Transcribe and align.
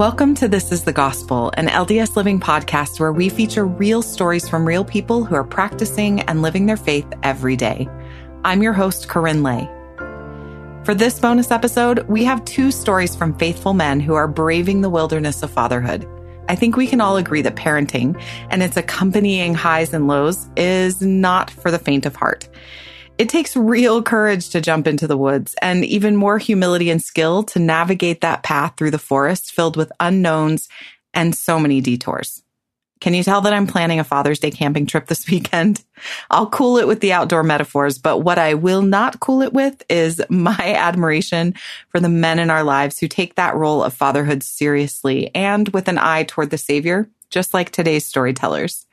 Welcome 0.00 0.34
to 0.36 0.48
This 0.48 0.72
is 0.72 0.84
the 0.84 0.94
Gospel, 0.94 1.52
an 1.58 1.68
LDS 1.68 2.16
Living 2.16 2.40
podcast 2.40 2.98
where 2.98 3.12
we 3.12 3.28
feature 3.28 3.66
real 3.66 4.00
stories 4.00 4.48
from 4.48 4.66
real 4.66 4.82
people 4.82 5.26
who 5.26 5.34
are 5.34 5.44
practicing 5.44 6.22
and 6.22 6.40
living 6.40 6.64
their 6.64 6.78
faith 6.78 7.06
every 7.22 7.54
day. 7.54 7.86
I'm 8.42 8.62
your 8.62 8.72
host, 8.72 9.08
KaRyn 9.08 9.44
Lay. 9.44 9.68
For 10.86 10.94
this 10.94 11.18
bonus 11.18 11.50
episode, 11.50 12.08
we 12.08 12.24
have 12.24 12.42
two 12.46 12.70
stories 12.70 13.14
from 13.14 13.36
faithful 13.36 13.74
men 13.74 14.00
who 14.00 14.14
are 14.14 14.26
braving 14.26 14.80
the 14.80 14.88
wilderness 14.88 15.42
of 15.42 15.50
fatherhood. 15.50 16.08
I 16.48 16.54
think 16.54 16.76
we 16.76 16.86
can 16.86 17.02
all 17.02 17.18
agree 17.18 17.42
that 17.42 17.56
parenting 17.56 18.18
and 18.48 18.62
its 18.62 18.78
accompanying 18.78 19.52
highs 19.52 19.92
and 19.92 20.08
lows 20.08 20.48
is 20.56 21.02
not 21.02 21.50
for 21.50 21.70
the 21.70 21.78
faint 21.78 22.06
of 22.06 22.16
heart. 22.16 22.48
It 23.20 23.28
takes 23.28 23.54
real 23.54 24.02
courage 24.02 24.48
to 24.48 24.62
jump 24.62 24.86
into 24.86 25.06
the 25.06 25.14
woods 25.14 25.54
and 25.60 25.84
even 25.84 26.16
more 26.16 26.38
humility 26.38 26.88
and 26.88 27.02
skill 27.02 27.42
to 27.42 27.58
navigate 27.58 28.22
that 28.22 28.42
path 28.42 28.78
through 28.78 28.92
the 28.92 28.98
forest 28.98 29.52
filled 29.52 29.76
with 29.76 29.92
unknowns 30.00 30.70
and 31.12 31.34
so 31.34 31.60
many 31.60 31.82
detours. 31.82 32.42
Can 32.98 33.12
you 33.12 33.22
tell 33.22 33.42
that 33.42 33.52
I'm 33.52 33.66
planning 33.66 34.00
a 34.00 34.04
Father's 34.04 34.38
Day 34.38 34.50
camping 34.50 34.86
trip 34.86 35.06
this 35.06 35.28
weekend? 35.30 35.84
I'll 36.30 36.48
cool 36.48 36.78
it 36.78 36.86
with 36.86 37.00
the 37.00 37.12
outdoor 37.12 37.42
metaphors, 37.42 37.98
but 37.98 38.20
what 38.20 38.38
I 38.38 38.54
will 38.54 38.80
not 38.80 39.20
cool 39.20 39.42
it 39.42 39.52
with 39.52 39.84
is 39.90 40.22
my 40.30 40.56
admiration 40.78 41.52
for 41.90 42.00
the 42.00 42.08
men 42.08 42.38
in 42.38 42.48
our 42.48 42.64
lives 42.64 42.98
who 42.98 43.06
take 43.06 43.34
that 43.34 43.54
role 43.54 43.84
of 43.84 43.92
fatherhood 43.92 44.42
seriously 44.42 45.30
and 45.34 45.68
with 45.68 45.88
an 45.88 45.98
eye 45.98 46.22
toward 46.22 46.48
the 46.48 46.56
Savior, 46.56 47.06
just 47.28 47.52
like 47.52 47.70
today's 47.70 48.06
storytellers. 48.06 48.86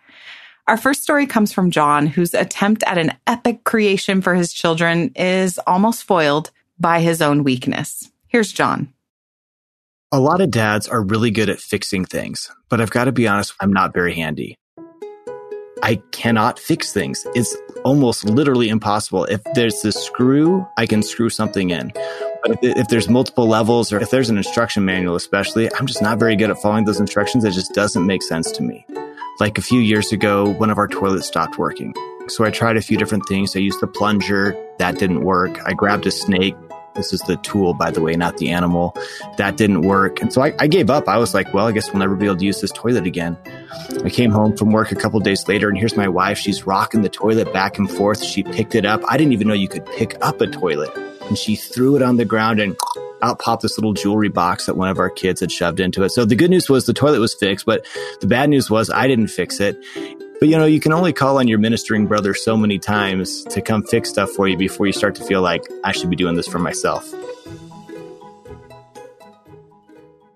Our 0.68 0.76
first 0.76 1.02
story 1.02 1.26
comes 1.28 1.54
from 1.54 1.72
John, 1.72 2.08
whose 2.08 2.34
attempt 2.34 2.84
at 2.86 2.98
an 2.98 3.14
epic 3.26 3.64
creation 3.64 4.22
for 4.22 4.36
his 4.36 4.52
children 4.52 5.14
is 5.16 5.60
almost 5.66 6.04
foiled 6.04 6.52
by 6.78 7.00
his 7.00 7.22
own 7.22 7.46
weakness. 7.46 8.12
Here's 8.28 8.52
John. 8.52 8.94
A 10.12 10.20
lot 10.20 10.42
of 10.42 10.52
dads 10.52 10.90
are 10.90 11.02
really 11.02 11.32
good 11.32 11.50
at 11.50 11.62
fixing 11.62 12.04
things, 12.04 12.52
but 12.68 12.82
I've 12.82 12.92
got 12.92 13.06
to 13.06 13.14
be 13.14 13.30
honest, 13.30 13.54
I'm 13.62 13.72
not 13.72 13.94
very 13.94 14.14
handy. 14.16 14.58
I 15.82 16.02
cannot 16.12 16.60
fix 16.60 16.92
things. 16.92 17.26
It's 17.34 17.56
almost 17.86 18.26
literally 18.26 18.68
impossible. 18.68 19.24
If 19.26 19.42
there's 19.54 19.86
a 19.86 19.94
screw, 19.94 20.68
I 20.78 20.86
can 20.86 21.02
screw 21.02 21.30
something 21.30 21.70
in. 21.70 21.94
But 22.44 22.52
if, 22.62 22.78
if, 22.78 22.88
there's 22.90 23.08
multiple 23.08 23.48
levels 23.48 23.94
or 23.94 24.02
if 24.02 24.10
there's 24.10 24.30
an 24.30 24.38
instruction 24.38 24.84
manual, 24.84 25.16
especially, 25.16 25.74
I'm 25.76 25.88
just 25.88 26.02
not 26.02 26.20
very 26.20 26.36
good 26.36 26.50
at 26.50 26.58
following 26.62 26.84
those 26.84 27.00
instructions. 27.00 27.46
It 27.46 27.52
just 27.52 27.74
doesn't 27.74 28.06
make 28.06 28.22
sense 28.22 28.52
to 28.54 28.64
me. 28.64 28.86
Like 29.40 29.60
a 29.60 29.62
few 29.62 29.80
years 29.80 30.12
ago, 30.12 30.50
one 30.50 30.72
of 30.72 30.80
our 30.80 30.88
toilets 30.88 31.28
stopped 31.28 31.60
working. 31.60 31.94
So 32.28 32.44
I 32.44 32.50
tried 32.50 32.76
a 32.76 32.82
few 32.82 32.98
different 32.98 33.28
things. 33.28 33.56
I 33.56 33.60
used 33.60 33.80
the 33.80 33.88
plunger. 33.88 34.56
That 34.80 34.98
didn't 34.98 35.24
work. 35.24 35.60
I 35.64 35.74
grabbed 35.74 36.08
a 36.08 36.12
snake. 36.12 36.56
This 36.96 37.14
is 37.14 37.22
the 37.22 37.38
tool, 37.38 37.76
by 37.76 37.92
the 37.92 38.02
way, 38.02 38.16
not 38.16 38.38
the 38.38 38.50
animal. 38.50 38.98
That 39.38 39.56
didn't 39.56 39.82
work. 39.82 40.20
And 40.24 40.34
so 40.34 40.42
I, 40.42 40.56
I, 40.58 40.66
gave 40.66 40.90
up. 40.90 41.08
I 41.08 41.20
was 41.20 41.36
like, 41.36 41.54
well, 41.54 41.68
I 41.68 41.72
guess 41.72 41.92
we'll 41.92 42.00
never 42.00 42.16
be 42.16 42.26
able 42.26 42.38
to 42.38 42.46
use 42.46 42.60
this 42.62 42.72
toilet 42.72 43.06
again. 43.06 43.38
I 44.04 44.10
came 44.10 44.32
home 44.32 44.58
from 44.58 44.72
work 44.72 44.92
a 44.92 44.96
couple 44.96 45.20
days 45.20 45.48
later 45.48 45.70
and 45.70 45.78
here's 45.78 45.96
my 45.96 46.08
wife. 46.08 46.40
She's 46.40 46.66
rocking 46.66 47.04
the 47.04 47.10
toilet 47.10 47.54
back 47.54 47.78
and 47.78 47.88
forth. 47.88 48.24
She 48.24 48.42
picked 48.42 48.74
it 48.74 48.86
up. 48.86 49.04
I 49.08 49.18
didn't 49.18 49.34
even 49.34 49.48
know 49.48 49.54
you 49.54 49.68
could 49.68 49.86
pick 49.86 50.18
up 50.26 50.42
a 50.42 50.48
toilet. 50.48 50.90
And 51.28 51.38
she 51.38 51.56
threw 51.56 51.96
it 51.96 52.02
on 52.02 52.18
the 52.18 52.26
ground 52.26 52.60
and 52.60 52.78
out 53.22 53.40
popped 53.40 53.64
this 53.64 53.78
little 53.78 53.94
jewelry 53.94 54.30
box 54.30 54.66
that 54.68 54.78
one 54.78 54.90
of 54.90 55.00
our 55.00 55.10
kids 55.10 55.42
had 55.42 55.52
shoved 55.52 55.80
into 55.80 56.04
it. 56.04 56.10
So 56.10 56.26
the 56.26 56.36
good 56.36 56.50
news 56.50 56.70
was 56.70 56.86
the 56.86 56.94
toilet 56.94 57.20
was 57.20 57.34
fixed, 57.34 57.66
but 57.66 57.86
the 58.22 58.28
bad 58.28 58.50
news 58.50 58.70
was 58.70 58.90
I 58.90 59.08
didn't 59.08 59.28
fix 59.28 59.60
it. 59.60 59.78
But 60.40 60.50
you 60.50 60.58
know, 60.58 60.66
you 60.66 60.80
can 60.80 60.94
only 60.94 61.14
call 61.14 61.40
on 61.40 61.48
your 61.48 61.58
ministering 61.58 62.06
brother 62.06 62.34
so 62.34 62.56
many 62.56 62.78
times 62.78 63.44
to 63.46 63.62
come 63.62 63.84
fix 63.84 64.10
stuff 64.10 64.30
for 64.32 64.48
you 64.48 64.56
before 64.56 64.86
you 64.86 64.94
start 64.94 65.16
to 65.16 65.24
feel 65.24 65.42
like 65.42 65.64
I 65.84 65.92
should 65.92 66.10
be 66.10 66.16
doing 66.16 66.36
this 66.36 66.48
for 66.48 66.60
myself. 66.60 67.12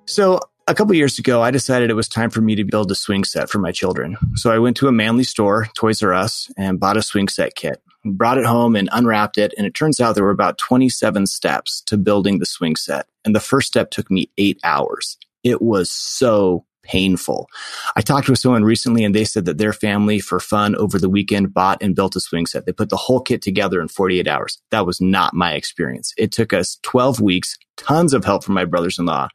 So 0.05 0.39
a 0.67 0.75
couple 0.75 0.95
years 0.95 1.19
ago, 1.19 1.41
I 1.41 1.51
decided 1.51 1.89
it 1.89 1.95
was 1.95 2.07
time 2.07 2.29
for 2.29 2.41
me 2.41 2.55
to 2.55 2.63
build 2.63 2.91
a 2.91 2.95
swing 2.95 3.23
set 3.23 3.49
for 3.49 3.59
my 3.59 3.71
children. 3.71 4.17
So 4.35 4.51
I 4.51 4.59
went 4.59 4.77
to 4.77 4.87
a 4.87 4.91
manly 4.91 5.23
store, 5.23 5.67
Toys 5.75 6.01
R 6.03 6.13
Us, 6.13 6.51
and 6.57 6.79
bought 6.79 6.97
a 6.97 7.01
swing 7.01 7.27
set 7.27 7.55
kit 7.55 7.81
brought 8.05 8.37
it 8.37 8.45
home 8.45 8.75
and 8.75 8.89
unwrapped 8.91 9.37
it. 9.37 9.53
And 9.57 9.67
it 9.67 9.73
turns 9.73 9.99
out 9.99 10.15
there 10.15 10.23
were 10.23 10.31
about 10.31 10.57
27 10.57 11.27
steps 11.27 11.81
to 11.81 11.97
building 11.97 12.39
the 12.39 12.45
swing 12.45 12.75
set. 12.75 13.07
And 13.25 13.35
the 13.35 13.39
first 13.39 13.67
step 13.67 13.91
took 13.91 14.09
me 14.09 14.29
eight 14.37 14.59
hours. 14.63 15.17
It 15.43 15.61
was 15.61 15.91
so 15.91 16.65
painful. 16.83 17.47
I 17.95 18.01
talked 18.01 18.27
with 18.27 18.39
someone 18.39 18.63
recently 18.63 19.03
and 19.03 19.13
they 19.13 19.23
said 19.23 19.45
that 19.45 19.59
their 19.59 19.73
family 19.73 20.19
for 20.19 20.39
fun 20.39 20.75
over 20.75 20.97
the 20.97 21.09
weekend 21.09 21.53
bought 21.53 21.81
and 21.81 21.95
built 21.95 22.15
a 22.15 22.19
swing 22.19 22.47
set. 22.47 22.65
They 22.65 22.71
put 22.71 22.89
the 22.89 22.97
whole 22.97 23.21
kit 23.21 23.41
together 23.43 23.81
in 23.81 23.87
48 23.87 24.27
hours. 24.27 24.59
That 24.71 24.87
was 24.87 24.99
not 24.99 25.35
my 25.35 25.53
experience. 25.53 26.13
It 26.17 26.31
took 26.31 26.53
us 26.53 26.79
12 26.81 27.21
weeks, 27.21 27.55
tons 27.77 28.13
of 28.13 28.25
help 28.25 28.43
from 28.43 28.55
my 28.55 28.65
brothers-in-law. 28.65 29.27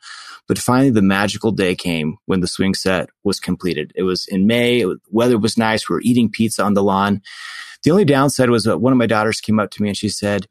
But 0.49 0.59
finally 0.59 0.91
the 0.91 1.03
magical 1.03 1.51
day 1.51 1.75
came 1.75 2.19
when 2.27 2.41
the 2.41 2.47
swing 2.47 2.75
set 2.75 3.11
was 3.25 3.41
completed. 3.41 3.93
It 3.97 4.05
was 4.05 4.27
in 4.29 4.47
May. 4.47 4.85
Was, 4.85 4.99
weather 5.11 5.39
was 5.39 5.59
nice. 5.59 5.89
We 5.89 5.95
were 5.95 6.03
eating 6.03 6.31
pizza 6.31 6.63
on 6.63 6.75
the 6.75 6.83
lawn. 6.83 7.23
The 7.83 7.91
only 7.91 8.05
downside 8.05 8.51
was 8.51 8.65
that 8.65 8.79
one 8.79 8.93
of 8.93 8.99
my 8.99 9.07
daughters 9.07 9.41
came 9.41 9.59
up 9.59 9.71
to 9.73 9.83
me 9.83 9.89
and 9.89 9.97
she 9.97 10.09
said, 10.09 10.47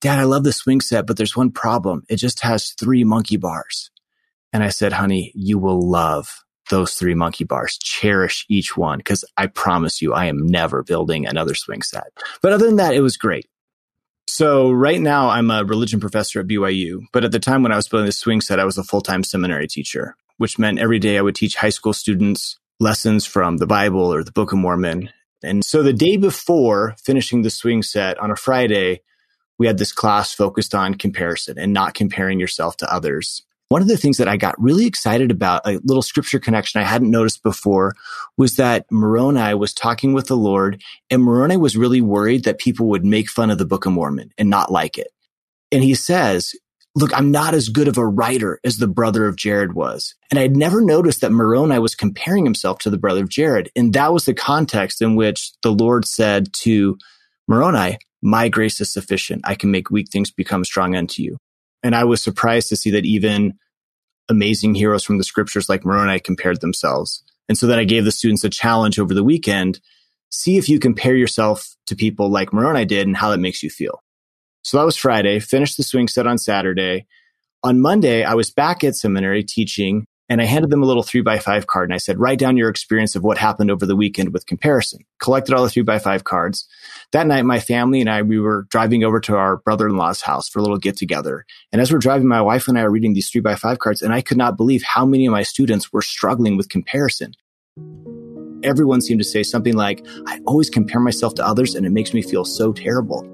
Dad, 0.00 0.18
I 0.18 0.24
love 0.24 0.44
the 0.44 0.52
swing 0.52 0.80
set, 0.80 1.06
but 1.06 1.16
there's 1.16 1.36
one 1.36 1.50
problem. 1.50 2.02
It 2.08 2.16
just 2.16 2.40
has 2.40 2.70
three 2.78 3.04
monkey 3.04 3.36
bars. 3.36 3.90
And 4.52 4.62
I 4.62 4.68
said, 4.68 4.92
honey, 4.92 5.32
you 5.34 5.58
will 5.58 5.80
love 5.80 6.44
those 6.70 6.94
three 6.94 7.14
monkey 7.14 7.44
bars. 7.44 7.78
Cherish 7.78 8.44
each 8.48 8.76
one 8.76 8.98
because 8.98 9.24
I 9.36 9.46
promise 9.46 10.00
you, 10.00 10.12
I 10.12 10.26
am 10.26 10.46
never 10.46 10.82
building 10.82 11.26
another 11.26 11.54
swing 11.54 11.82
set. 11.82 12.12
But 12.42 12.52
other 12.52 12.66
than 12.66 12.76
that, 12.76 12.94
it 12.94 13.00
was 13.00 13.16
great. 13.16 13.46
So 14.36 14.72
right 14.72 15.00
now 15.00 15.28
I'm 15.28 15.48
a 15.52 15.62
religion 15.64 16.00
professor 16.00 16.40
at 16.40 16.48
BYU, 16.48 17.02
but 17.12 17.22
at 17.22 17.30
the 17.30 17.38
time 17.38 17.62
when 17.62 17.70
I 17.70 17.76
was 17.76 17.86
building 17.86 18.06
the 18.06 18.10
swing 18.10 18.40
set, 18.40 18.58
I 18.58 18.64
was 18.64 18.76
a 18.76 18.82
full-time 18.82 19.22
seminary 19.22 19.68
teacher, 19.68 20.16
which 20.38 20.58
meant 20.58 20.80
every 20.80 20.98
day 20.98 21.18
I 21.18 21.22
would 21.22 21.36
teach 21.36 21.54
high 21.54 21.68
school 21.68 21.92
students 21.92 22.58
lessons 22.80 23.26
from 23.26 23.58
the 23.58 23.66
Bible 23.68 24.12
or 24.12 24.24
the 24.24 24.32
Book 24.32 24.50
of 24.50 24.58
Mormon. 24.58 25.10
And 25.44 25.64
so 25.64 25.84
the 25.84 25.92
day 25.92 26.16
before 26.16 26.96
finishing 27.00 27.42
the 27.42 27.48
swing 27.48 27.84
set 27.84 28.18
on 28.18 28.32
a 28.32 28.36
Friday, 28.36 29.02
we 29.56 29.68
had 29.68 29.78
this 29.78 29.92
class 29.92 30.34
focused 30.34 30.74
on 30.74 30.94
comparison 30.94 31.56
and 31.56 31.72
not 31.72 31.94
comparing 31.94 32.40
yourself 32.40 32.76
to 32.78 32.92
others. 32.92 33.44
One 33.74 33.82
of 33.82 33.88
the 33.88 33.96
things 33.96 34.18
that 34.18 34.28
I 34.28 34.36
got 34.36 34.54
really 34.62 34.86
excited 34.86 35.32
about, 35.32 35.66
a 35.66 35.80
little 35.82 36.00
scripture 36.00 36.38
connection 36.38 36.80
I 36.80 36.84
hadn't 36.84 37.10
noticed 37.10 37.42
before, 37.42 37.96
was 38.38 38.54
that 38.54 38.86
Moroni 38.88 39.52
was 39.54 39.74
talking 39.74 40.12
with 40.12 40.28
the 40.28 40.36
Lord, 40.36 40.80
and 41.10 41.20
Moroni 41.20 41.56
was 41.56 41.76
really 41.76 42.00
worried 42.00 42.44
that 42.44 42.60
people 42.60 42.86
would 42.90 43.04
make 43.04 43.28
fun 43.28 43.50
of 43.50 43.58
the 43.58 43.66
Book 43.66 43.84
of 43.84 43.90
Mormon 43.92 44.30
and 44.38 44.48
not 44.48 44.70
like 44.70 44.96
it. 44.96 45.08
And 45.72 45.82
he 45.82 45.96
says, 45.96 46.54
look, 46.94 47.12
I'm 47.18 47.32
not 47.32 47.52
as 47.52 47.68
good 47.68 47.88
of 47.88 47.98
a 47.98 48.06
writer 48.06 48.60
as 48.62 48.76
the 48.76 48.86
brother 48.86 49.26
of 49.26 49.34
Jared 49.34 49.72
was. 49.72 50.14
And 50.30 50.38
I'd 50.38 50.56
never 50.56 50.80
noticed 50.80 51.22
that 51.22 51.32
Moroni 51.32 51.80
was 51.80 51.96
comparing 51.96 52.44
himself 52.44 52.78
to 52.78 52.90
the 52.90 52.96
brother 52.96 53.24
of 53.24 53.28
Jared. 53.28 53.72
And 53.74 53.92
that 53.94 54.12
was 54.12 54.24
the 54.24 54.34
context 54.34 55.02
in 55.02 55.16
which 55.16 55.50
the 55.64 55.72
Lord 55.72 56.06
said 56.06 56.52
to 56.60 56.96
Moroni, 57.48 57.98
my 58.22 58.48
grace 58.48 58.80
is 58.80 58.92
sufficient. 58.92 59.42
I 59.44 59.56
can 59.56 59.72
make 59.72 59.90
weak 59.90 60.12
things 60.12 60.30
become 60.30 60.64
strong 60.64 60.94
unto 60.94 61.24
you. 61.24 61.38
And 61.82 61.96
I 61.96 62.04
was 62.04 62.22
surprised 62.22 62.68
to 62.68 62.76
see 62.76 62.92
that 62.92 63.04
even 63.04 63.58
amazing 64.28 64.74
heroes 64.74 65.04
from 65.04 65.18
the 65.18 65.24
scriptures 65.24 65.68
like 65.68 65.84
Moroni 65.84 66.18
compared 66.18 66.60
themselves. 66.60 67.22
And 67.48 67.58
so 67.58 67.66
then 67.66 67.78
I 67.78 67.84
gave 67.84 68.04
the 68.04 68.12
students 68.12 68.44
a 68.44 68.50
challenge 68.50 68.98
over 68.98 69.14
the 69.14 69.24
weekend. 69.24 69.80
See 70.30 70.56
if 70.56 70.68
you 70.68 70.78
compare 70.78 71.14
yourself 71.14 71.76
to 71.86 71.96
people 71.96 72.30
like 72.30 72.52
Moroni 72.52 72.84
did 72.84 73.06
and 73.06 73.16
how 73.16 73.30
that 73.30 73.38
makes 73.38 73.62
you 73.62 73.70
feel. 73.70 74.02
So 74.62 74.78
that 74.78 74.84
was 74.86 74.96
Friday, 74.96 75.38
finished 75.40 75.76
the 75.76 75.82
swing 75.82 76.08
set 76.08 76.26
on 76.26 76.38
Saturday. 76.38 77.06
On 77.62 77.80
Monday, 77.80 78.24
I 78.24 78.34
was 78.34 78.50
back 78.50 78.82
at 78.82 78.96
seminary 78.96 79.44
teaching 79.44 80.06
and 80.28 80.40
I 80.40 80.44
handed 80.44 80.70
them 80.70 80.82
a 80.82 80.86
little 80.86 81.02
three 81.02 81.20
by 81.20 81.38
five 81.38 81.66
card 81.66 81.88
and 81.88 81.94
I 81.94 81.98
said, 81.98 82.18
write 82.18 82.38
down 82.38 82.56
your 82.56 82.70
experience 82.70 83.14
of 83.14 83.22
what 83.22 83.36
happened 83.36 83.70
over 83.70 83.84
the 83.84 83.96
weekend 83.96 84.32
with 84.32 84.46
comparison. 84.46 85.00
Collected 85.20 85.54
all 85.54 85.62
the 85.62 85.70
three 85.70 85.82
by 85.82 85.98
five 85.98 86.24
cards. 86.24 86.66
That 87.12 87.26
night, 87.26 87.44
my 87.44 87.60
family 87.60 88.00
and 88.00 88.08
I, 88.08 88.22
we 88.22 88.38
were 88.38 88.66
driving 88.70 89.04
over 89.04 89.20
to 89.20 89.36
our 89.36 89.58
brother-in-law's 89.58 90.22
house 90.22 90.48
for 90.48 90.58
a 90.60 90.62
little 90.62 90.78
get 90.78 90.96
together. 90.96 91.44
And 91.72 91.80
as 91.80 91.92
we're 91.92 91.98
driving, 91.98 92.26
my 92.26 92.40
wife 92.40 92.68
and 92.68 92.78
I 92.78 92.82
are 92.82 92.90
reading 92.90 93.12
these 93.12 93.28
three 93.28 93.42
by 93.42 93.54
five 93.54 93.78
cards 93.78 94.00
and 94.02 94.14
I 94.14 94.22
could 94.22 94.38
not 94.38 94.56
believe 94.56 94.82
how 94.82 95.04
many 95.04 95.26
of 95.26 95.32
my 95.32 95.42
students 95.42 95.92
were 95.92 96.02
struggling 96.02 96.56
with 96.56 96.68
comparison. 96.68 97.34
Everyone 98.62 99.02
seemed 99.02 99.20
to 99.20 99.24
say 99.24 99.42
something 99.42 99.74
like, 99.74 100.06
I 100.26 100.40
always 100.46 100.70
compare 100.70 101.00
myself 101.00 101.34
to 101.34 101.46
others 101.46 101.74
and 101.74 101.84
it 101.84 101.90
makes 101.90 102.14
me 102.14 102.22
feel 102.22 102.46
so 102.46 102.72
terrible. 102.72 103.28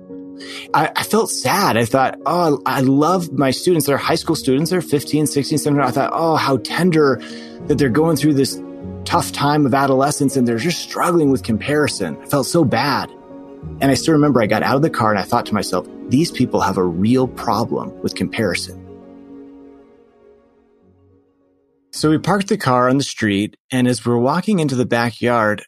I, 0.74 0.90
I, 0.96 1.02
felt 1.02 1.30
sad. 1.30 1.76
I 1.76 1.84
thought, 1.84 2.18
oh, 2.26 2.60
I 2.66 2.80
love 2.80 3.32
my 3.32 3.50
students. 3.50 3.86
They're 3.86 3.96
high 3.96 4.14
school 4.14 4.36
students. 4.36 4.70
They're 4.70 4.80
15, 4.80 5.26
16, 5.26 5.58
17. 5.58 5.86
I 5.86 5.90
thought, 5.90 6.10
oh, 6.12 6.36
how 6.36 6.58
tender 6.58 7.20
that 7.66 7.78
they're 7.78 7.88
going 7.88 8.16
through 8.16 8.34
this 8.34 8.60
tough 9.04 9.32
time 9.32 9.66
of 9.66 9.74
adolescence 9.74 10.36
and 10.36 10.46
they're 10.46 10.58
just 10.58 10.80
struggling 10.80 11.30
with 11.30 11.42
comparison. 11.42 12.16
I 12.22 12.26
felt 12.26 12.46
so 12.46 12.64
bad. 12.64 13.10
And 13.80 13.90
I 13.90 13.94
still 13.94 14.14
remember 14.14 14.42
I 14.42 14.46
got 14.46 14.62
out 14.62 14.76
of 14.76 14.82
the 14.82 14.90
car 14.90 15.10
and 15.10 15.18
I 15.18 15.22
thought 15.22 15.46
to 15.46 15.54
myself, 15.54 15.86
these 16.08 16.30
people 16.30 16.60
have 16.60 16.76
a 16.76 16.84
real 16.84 17.28
problem 17.28 17.98
with 18.00 18.14
comparison. 18.14 18.86
So 21.92 22.08
we 22.08 22.18
parked 22.18 22.48
the 22.48 22.56
car 22.56 22.88
on 22.88 22.98
the 22.98 23.04
street, 23.04 23.56
and 23.72 23.88
as 23.88 24.06
we're 24.06 24.16
walking 24.16 24.60
into 24.60 24.76
the 24.76 24.86
backyard, 24.86 25.64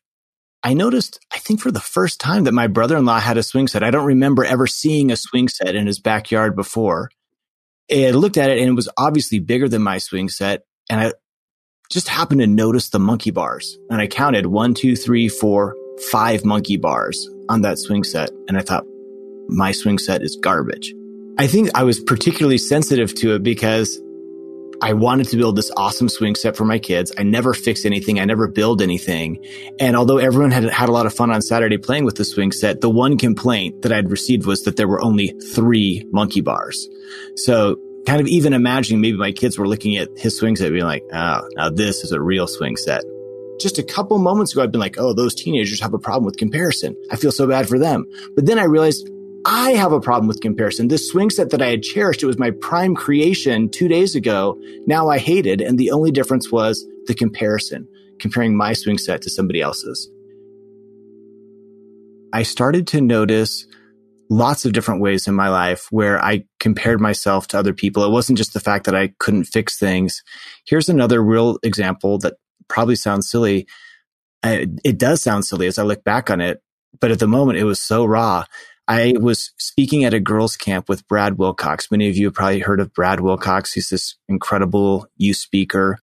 I 0.64 0.74
noticed, 0.74 1.18
I 1.32 1.38
think 1.38 1.60
for 1.60 1.70
the 1.70 1.80
first 1.80 2.20
time 2.20 2.44
that 2.44 2.52
my 2.52 2.68
brother-in-law 2.68 3.18
had 3.18 3.36
a 3.36 3.42
swing 3.42 3.66
set. 3.66 3.82
I 3.82 3.90
don't 3.90 4.06
remember 4.06 4.44
ever 4.44 4.66
seeing 4.66 5.10
a 5.10 5.16
swing 5.16 5.48
set 5.48 5.74
in 5.74 5.86
his 5.86 5.98
backyard 5.98 6.54
before. 6.54 7.10
I 7.90 8.10
looked 8.10 8.36
at 8.36 8.50
it 8.50 8.58
and 8.58 8.68
it 8.68 8.74
was 8.74 8.88
obviously 8.96 9.40
bigger 9.40 9.68
than 9.68 9.82
my 9.82 9.98
swing 9.98 10.28
set. 10.28 10.64
And 10.88 11.00
I 11.00 11.12
just 11.90 12.08
happened 12.08 12.40
to 12.40 12.46
notice 12.46 12.90
the 12.90 13.00
monkey 13.00 13.32
bars. 13.32 13.76
And 13.90 14.00
I 14.00 14.06
counted 14.06 14.46
one, 14.46 14.74
two, 14.74 14.94
three, 14.94 15.28
four, 15.28 15.76
five 16.10 16.44
monkey 16.44 16.76
bars 16.76 17.28
on 17.48 17.62
that 17.62 17.78
swing 17.78 18.04
set. 18.04 18.30
And 18.48 18.56
I 18.56 18.62
thought, 18.62 18.84
my 19.48 19.72
swing 19.72 19.98
set 19.98 20.22
is 20.22 20.38
garbage. 20.40 20.94
I 21.38 21.46
think 21.46 21.70
I 21.74 21.82
was 21.82 22.00
particularly 22.00 22.58
sensitive 22.58 23.14
to 23.16 23.34
it 23.34 23.42
because 23.42 24.00
I 24.82 24.94
wanted 24.94 25.28
to 25.28 25.36
build 25.36 25.54
this 25.54 25.70
awesome 25.76 26.08
swing 26.08 26.34
set 26.34 26.56
for 26.56 26.64
my 26.64 26.80
kids. 26.80 27.12
I 27.16 27.22
never 27.22 27.54
fix 27.54 27.84
anything. 27.84 28.18
I 28.18 28.24
never 28.24 28.48
build 28.48 28.82
anything. 28.82 29.44
And 29.78 29.94
although 29.94 30.18
everyone 30.18 30.50
had 30.50 30.64
had 30.64 30.88
a 30.88 30.92
lot 30.92 31.06
of 31.06 31.14
fun 31.14 31.30
on 31.30 31.40
Saturday 31.40 31.78
playing 31.78 32.04
with 32.04 32.16
the 32.16 32.24
swing 32.24 32.50
set, 32.50 32.80
the 32.80 32.90
one 32.90 33.16
complaint 33.16 33.82
that 33.82 33.92
I'd 33.92 34.10
received 34.10 34.44
was 34.44 34.64
that 34.64 34.76
there 34.76 34.88
were 34.88 35.00
only 35.00 35.28
three 35.54 36.04
monkey 36.10 36.40
bars. 36.40 36.88
So 37.36 37.76
kind 38.06 38.20
of 38.20 38.26
even 38.26 38.52
imagining 38.52 39.00
maybe 39.00 39.16
my 39.16 39.30
kids 39.30 39.56
were 39.56 39.68
looking 39.68 39.96
at 39.96 40.08
his 40.16 40.36
swing 40.36 40.56
set 40.56 40.72
being 40.72 40.84
like, 40.84 41.04
oh, 41.12 41.48
now 41.54 41.70
this 41.70 42.02
is 42.02 42.10
a 42.10 42.20
real 42.20 42.48
swing 42.48 42.76
set. 42.76 43.04
Just 43.60 43.78
a 43.78 43.84
couple 43.84 44.18
moments 44.18 44.52
ago, 44.52 44.64
I'd 44.64 44.72
been 44.72 44.80
like, 44.80 44.98
oh, 44.98 45.12
those 45.12 45.36
teenagers 45.36 45.80
have 45.80 45.94
a 45.94 45.98
problem 45.98 46.24
with 46.24 46.36
comparison. 46.36 46.96
I 47.12 47.16
feel 47.16 47.30
so 47.30 47.46
bad 47.46 47.68
for 47.68 47.78
them. 47.78 48.04
But 48.34 48.46
then 48.46 48.58
I 48.58 48.64
realized 48.64 49.08
I 49.44 49.72
have 49.72 49.92
a 49.92 50.00
problem 50.00 50.28
with 50.28 50.40
comparison. 50.40 50.88
This 50.88 51.08
swing 51.08 51.30
set 51.30 51.50
that 51.50 51.62
I 51.62 51.68
had 51.68 51.82
cherished, 51.82 52.22
it 52.22 52.26
was 52.26 52.38
my 52.38 52.50
prime 52.50 52.94
creation 52.94 53.68
two 53.68 53.88
days 53.88 54.14
ago. 54.14 54.56
Now 54.86 55.08
I 55.08 55.18
hated. 55.18 55.60
And 55.60 55.78
the 55.78 55.90
only 55.90 56.10
difference 56.10 56.52
was 56.52 56.86
the 57.06 57.14
comparison, 57.14 57.88
comparing 58.20 58.56
my 58.56 58.72
swing 58.72 58.98
set 58.98 59.22
to 59.22 59.30
somebody 59.30 59.60
else's. 59.60 60.08
I 62.32 62.44
started 62.44 62.86
to 62.88 63.00
notice 63.00 63.66
lots 64.30 64.64
of 64.64 64.72
different 64.72 65.02
ways 65.02 65.26
in 65.26 65.34
my 65.34 65.48
life 65.48 65.88
where 65.90 66.24
I 66.24 66.44
compared 66.60 67.00
myself 67.00 67.48
to 67.48 67.58
other 67.58 67.74
people. 67.74 68.04
It 68.04 68.12
wasn't 68.12 68.38
just 68.38 68.54
the 68.54 68.60
fact 68.60 68.86
that 68.86 68.94
I 68.94 69.12
couldn't 69.18 69.44
fix 69.44 69.76
things. 69.76 70.22
Here's 70.64 70.88
another 70.88 71.22
real 71.22 71.58
example 71.62 72.18
that 72.18 72.34
probably 72.68 72.96
sounds 72.96 73.28
silly. 73.28 73.66
It 74.42 74.98
does 74.98 75.20
sound 75.20 75.44
silly 75.44 75.66
as 75.66 75.78
I 75.78 75.82
look 75.82 76.04
back 76.04 76.30
on 76.30 76.40
it, 76.40 76.62
but 77.00 77.10
at 77.10 77.18
the 77.18 77.26
moment 77.26 77.58
it 77.58 77.64
was 77.64 77.80
so 77.80 78.04
raw. 78.04 78.44
I 78.88 79.14
was 79.18 79.52
speaking 79.58 80.04
at 80.04 80.14
a 80.14 80.20
girls' 80.20 80.56
camp 80.56 80.88
with 80.88 81.06
Brad 81.06 81.38
Wilcox. 81.38 81.90
Many 81.90 82.08
of 82.08 82.16
you 82.16 82.26
have 82.26 82.34
probably 82.34 82.60
heard 82.60 82.80
of 82.80 82.92
Brad 82.92 83.20
Wilcox. 83.20 83.72
He's 83.72 83.88
this 83.88 84.16
incredible 84.28 85.06
youth 85.16 85.36
speaker. 85.36 85.98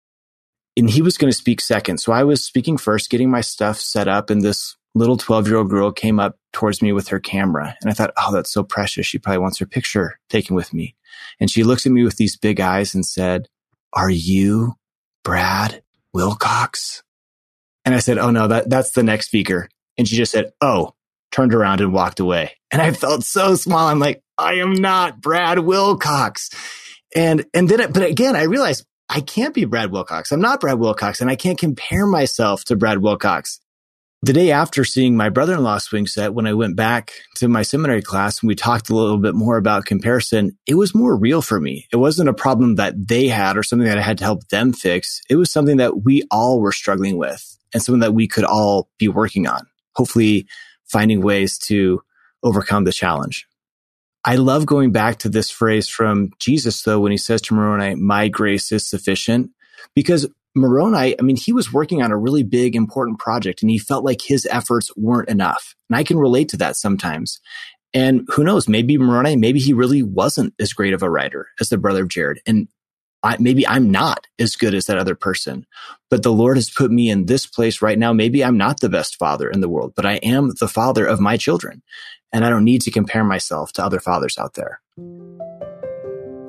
And 0.77 0.89
he 0.89 1.01
was 1.01 1.17
going 1.17 1.31
to 1.31 1.37
speak 1.37 1.61
second. 1.61 1.99
So 1.99 2.11
I 2.11 2.23
was 2.23 2.43
speaking 2.43 2.77
first, 2.77 3.09
getting 3.09 3.31
my 3.31 3.41
stuff 3.41 3.77
set 3.77 4.09
up, 4.09 4.29
and 4.29 4.41
this 4.41 4.75
little 4.93 5.17
12 5.17 5.47
year 5.47 5.57
old 5.57 5.69
girl 5.69 5.91
came 5.91 6.19
up 6.19 6.37
towards 6.53 6.81
me 6.81 6.91
with 6.91 7.09
her 7.09 7.19
camera. 7.19 7.75
And 7.81 7.89
I 7.89 7.93
thought, 7.93 8.13
oh, 8.17 8.33
that's 8.33 8.51
so 8.51 8.63
precious. 8.63 9.05
She 9.05 9.19
probably 9.19 9.39
wants 9.39 9.59
her 9.59 9.65
picture 9.65 10.19
taken 10.29 10.55
with 10.55 10.73
me. 10.73 10.95
And 11.39 11.49
she 11.49 11.63
looks 11.63 11.85
at 11.85 11.91
me 11.91 12.03
with 12.03 12.17
these 12.17 12.37
big 12.37 12.59
eyes 12.59 12.95
and 12.95 13.05
said, 13.05 13.47
Are 13.93 14.09
you 14.09 14.73
Brad 15.23 15.81
Wilcox? 16.13 17.03
And 17.83 17.93
I 17.93 17.99
said, 17.99 18.17
Oh, 18.17 18.31
no, 18.31 18.47
that, 18.47 18.69
that's 18.69 18.91
the 18.91 19.03
next 19.03 19.27
speaker. 19.27 19.69
And 19.97 20.07
she 20.07 20.15
just 20.15 20.31
said, 20.31 20.51
Oh, 20.61 20.93
turned 21.35 21.53
around 21.53 21.81
and 21.81 21.93
walked 21.93 22.19
away. 22.19 22.51
And 22.71 22.81
I 22.81 22.91
felt 22.91 23.23
so 23.23 23.55
small. 23.55 23.87
I'm 23.87 23.99
like, 23.99 24.21
I 24.37 24.55
am 24.55 24.73
not 24.73 25.21
Brad 25.21 25.59
Wilcox. 25.59 26.49
And, 27.15 27.45
and 27.53 27.69
then, 27.69 27.79
it, 27.79 27.93
but 27.93 28.03
again, 28.03 28.35
I 28.35 28.43
realized 28.43 28.85
I 29.09 29.21
can't 29.21 29.53
be 29.53 29.65
Brad 29.65 29.91
Wilcox. 29.91 30.31
I'm 30.31 30.41
not 30.41 30.61
Brad 30.61 30.79
Wilcox 30.79 31.21
and 31.21 31.29
I 31.29 31.35
can't 31.35 31.57
compare 31.57 32.05
myself 32.05 32.65
to 32.65 32.75
Brad 32.75 32.99
Wilcox 32.99 33.59
the 34.25 34.33
day 34.33 34.49
after 34.49 34.83
seeing 34.83 35.15
my 35.15 35.29
brother-in-law 35.29 35.77
swing 35.77 36.07
set, 36.07 36.33
when 36.33 36.47
I 36.47 36.53
went 36.53 36.75
back 36.75 37.13
to 37.35 37.47
my 37.47 37.61
seminary 37.61 38.01
class 38.01 38.41
and 38.41 38.47
we 38.47 38.55
talked 38.55 38.89
a 38.89 38.95
little 38.95 39.19
bit 39.19 39.35
more 39.35 39.55
about 39.55 39.85
comparison, 39.85 40.57
it 40.65 40.73
was 40.73 40.95
more 40.95 41.15
real 41.15 41.43
for 41.43 41.59
me. 41.59 41.87
It 41.91 41.97
wasn't 41.97 42.29
a 42.29 42.33
problem 42.33 42.75
that 42.75 43.07
they 43.07 43.27
had 43.27 43.55
or 43.55 43.61
something 43.61 43.87
that 43.87 43.99
I 43.99 44.01
had 44.01 44.17
to 44.17 44.23
help 44.23 44.47
them 44.47 44.73
fix. 44.73 45.21
It 45.29 45.35
was 45.35 45.51
something 45.51 45.77
that 45.77 46.03
we 46.03 46.23
all 46.31 46.59
were 46.59 46.71
struggling 46.71 47.17
with 47.17 47.55
and 47.71 47.83
something 47.83 47.99
that 47.99 48.15
we 48.15 48.27
could 48.27 48.45
all 48.45 48.89
be 48.97 49.07
working 49.07 49.45
on, 49.45 49.67
hopefully 49.93 50.47
finding 50.85 51.21
ways 51.21 51.57
to 51.57 52.01
overcome 52.43 52.83
the 52.83 52.91
challenge. 52.91 53.47
I 54.23 54.35
love 54.37 54.65
going 54.65 54.91
back 54.91 55.19
to 55.19 55.29
this 55.29 55.51
phrase 55.51 55.87
from 55.87 56.31
Jesus, 56.39 56.81
though, 56.81 56.99
when 56.99 57.11
he 57.11 57.17
says 57.17 57.41
to 57.43 57.53
Moroni, 57.53 57.95
my 57.95 58.27
grace 58.27 58.71
is 58.71 58.87
sufficient, 58.87 59.51
because 59.93 60.27
Moroni, 60.55 61.15
I 61.19 61.21
mean, 61.21 61.35
he 61.35 61.53
was 61.53 61.73
working 61.73 62.01
on 62.01 62.11
a 62.11 62.17
really 62.17 62.43
big, 62.43 62.75
important 62.75 63.19
project 63.19 63.61
and 63.61 63.69
he 63.69 63.77
felt 63.77 64.05
like 64.05 64.21
his 64.21 64.47
efforts 64.49 64.89
weren't 64.95 65.29
enough. 65.29 65.75
And 65.89 65.97
I 65.97 66.03
can 66.03 66.17
relate 66.17 66.49
to 66.49 66.57
that 66.57 66.77
sometimes. 66.77 67.39
And 67.93 68.27
who 68.29 68.43
knows, 68.43 68.67
maybe 68.67 68.97
Moroni, 68.97 69.35
maybe 69.35 69.59
he 69.59 69.73
really 69.73 70.01
wasn't 70.01 70.53
as 70.59 70.73
great 70.73 70.93
of 70.93 71.03
a 71.03 71.09
writer 71.09 71.47
as 71.59 71.69
the 71.69 71.77
brother 71.77 72.03
of 72.03 72.09
Jared. 72.09 72.39
And 72.45 72.67
I, 73.25 73.37
maybe 73.39 73.67
I'm 73.67 73.89
not 73.89 74.27
as 74.37 74.55
good 74.55 74.75
as 74.75 74.85
that 74.85 74.99
other 74.99 75.15
person, 75.15 75.65
but 76.09 76.21
the 76.21 76.31
Lord 76.31 76.57
has 76.57 76.69
put 76.69 76.91
me 76.91 77.09
in 77.09 77.25
this 77.25 77.47
place 77.47 77.81
right 77.81 77.97
now. 77.97 78.13
Maybe 78.13 78.43
I'm 78.43 78.57
not 78.57 78.79
the 78.79 78.89
best 78.89 79.17
father 79.17 79.49
in 79.49 79.61
the 79.61 79.69
world, 79.69 79.93
but 79.95 80.05
I 80.05 80.17
am 80.17 80.51
the 80.59 80.67
father 80.67 81.05
of 81.05 81.19
my 81.19 81.35
children. 81.35 81.81
And 82.31 82.45
I 82.45 82.49
don't 82.49 82.63
need 82.63 82.81
to 82.81 82.91
compare 82.91 83.23
myself 83.23 83.73
to 83.73 83.83
other 83.83 83.99
fathers 83.99 84.37
out 84.37 84.53
there. 84.53 84.79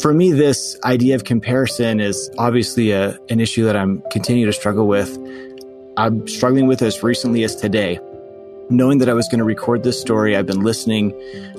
For 0.00 0.12
me, 0.12 0.32
this 0.32 0.78
idea 0.84 1.14
of 1.14 1.24
comparison 1.24 2.00
is 2.00 2.30
obviously 2.36 2.90
a, 2.90 3.18
an 3.30 3.40
issue 3.40 3.64
that 3.64 3.76
I'm 3.76 4.02
continuing 4.10 4.50
to 4.50 4.52
struggle 4.52 4.86
with. 4.86 5.16
I'm 5.96 6.28
struggling 6.28 6.66
with 6.66 6.82
as 6.82 7.02
recently 7.02 7.42
as 7.44 7.56
today. 7.56 7.98
Knowing 8.68 8.98
that 8.98 9.08
I 9.08 9.12
was 9.12 9.28
going 9.28 9.38
to 9.38 9.44
record 9.44 9.84
this 9.84 10.00
story, 10.00 10.36
I've 10.36 10.46
been 10.46 10.64
listening 10.64 11.12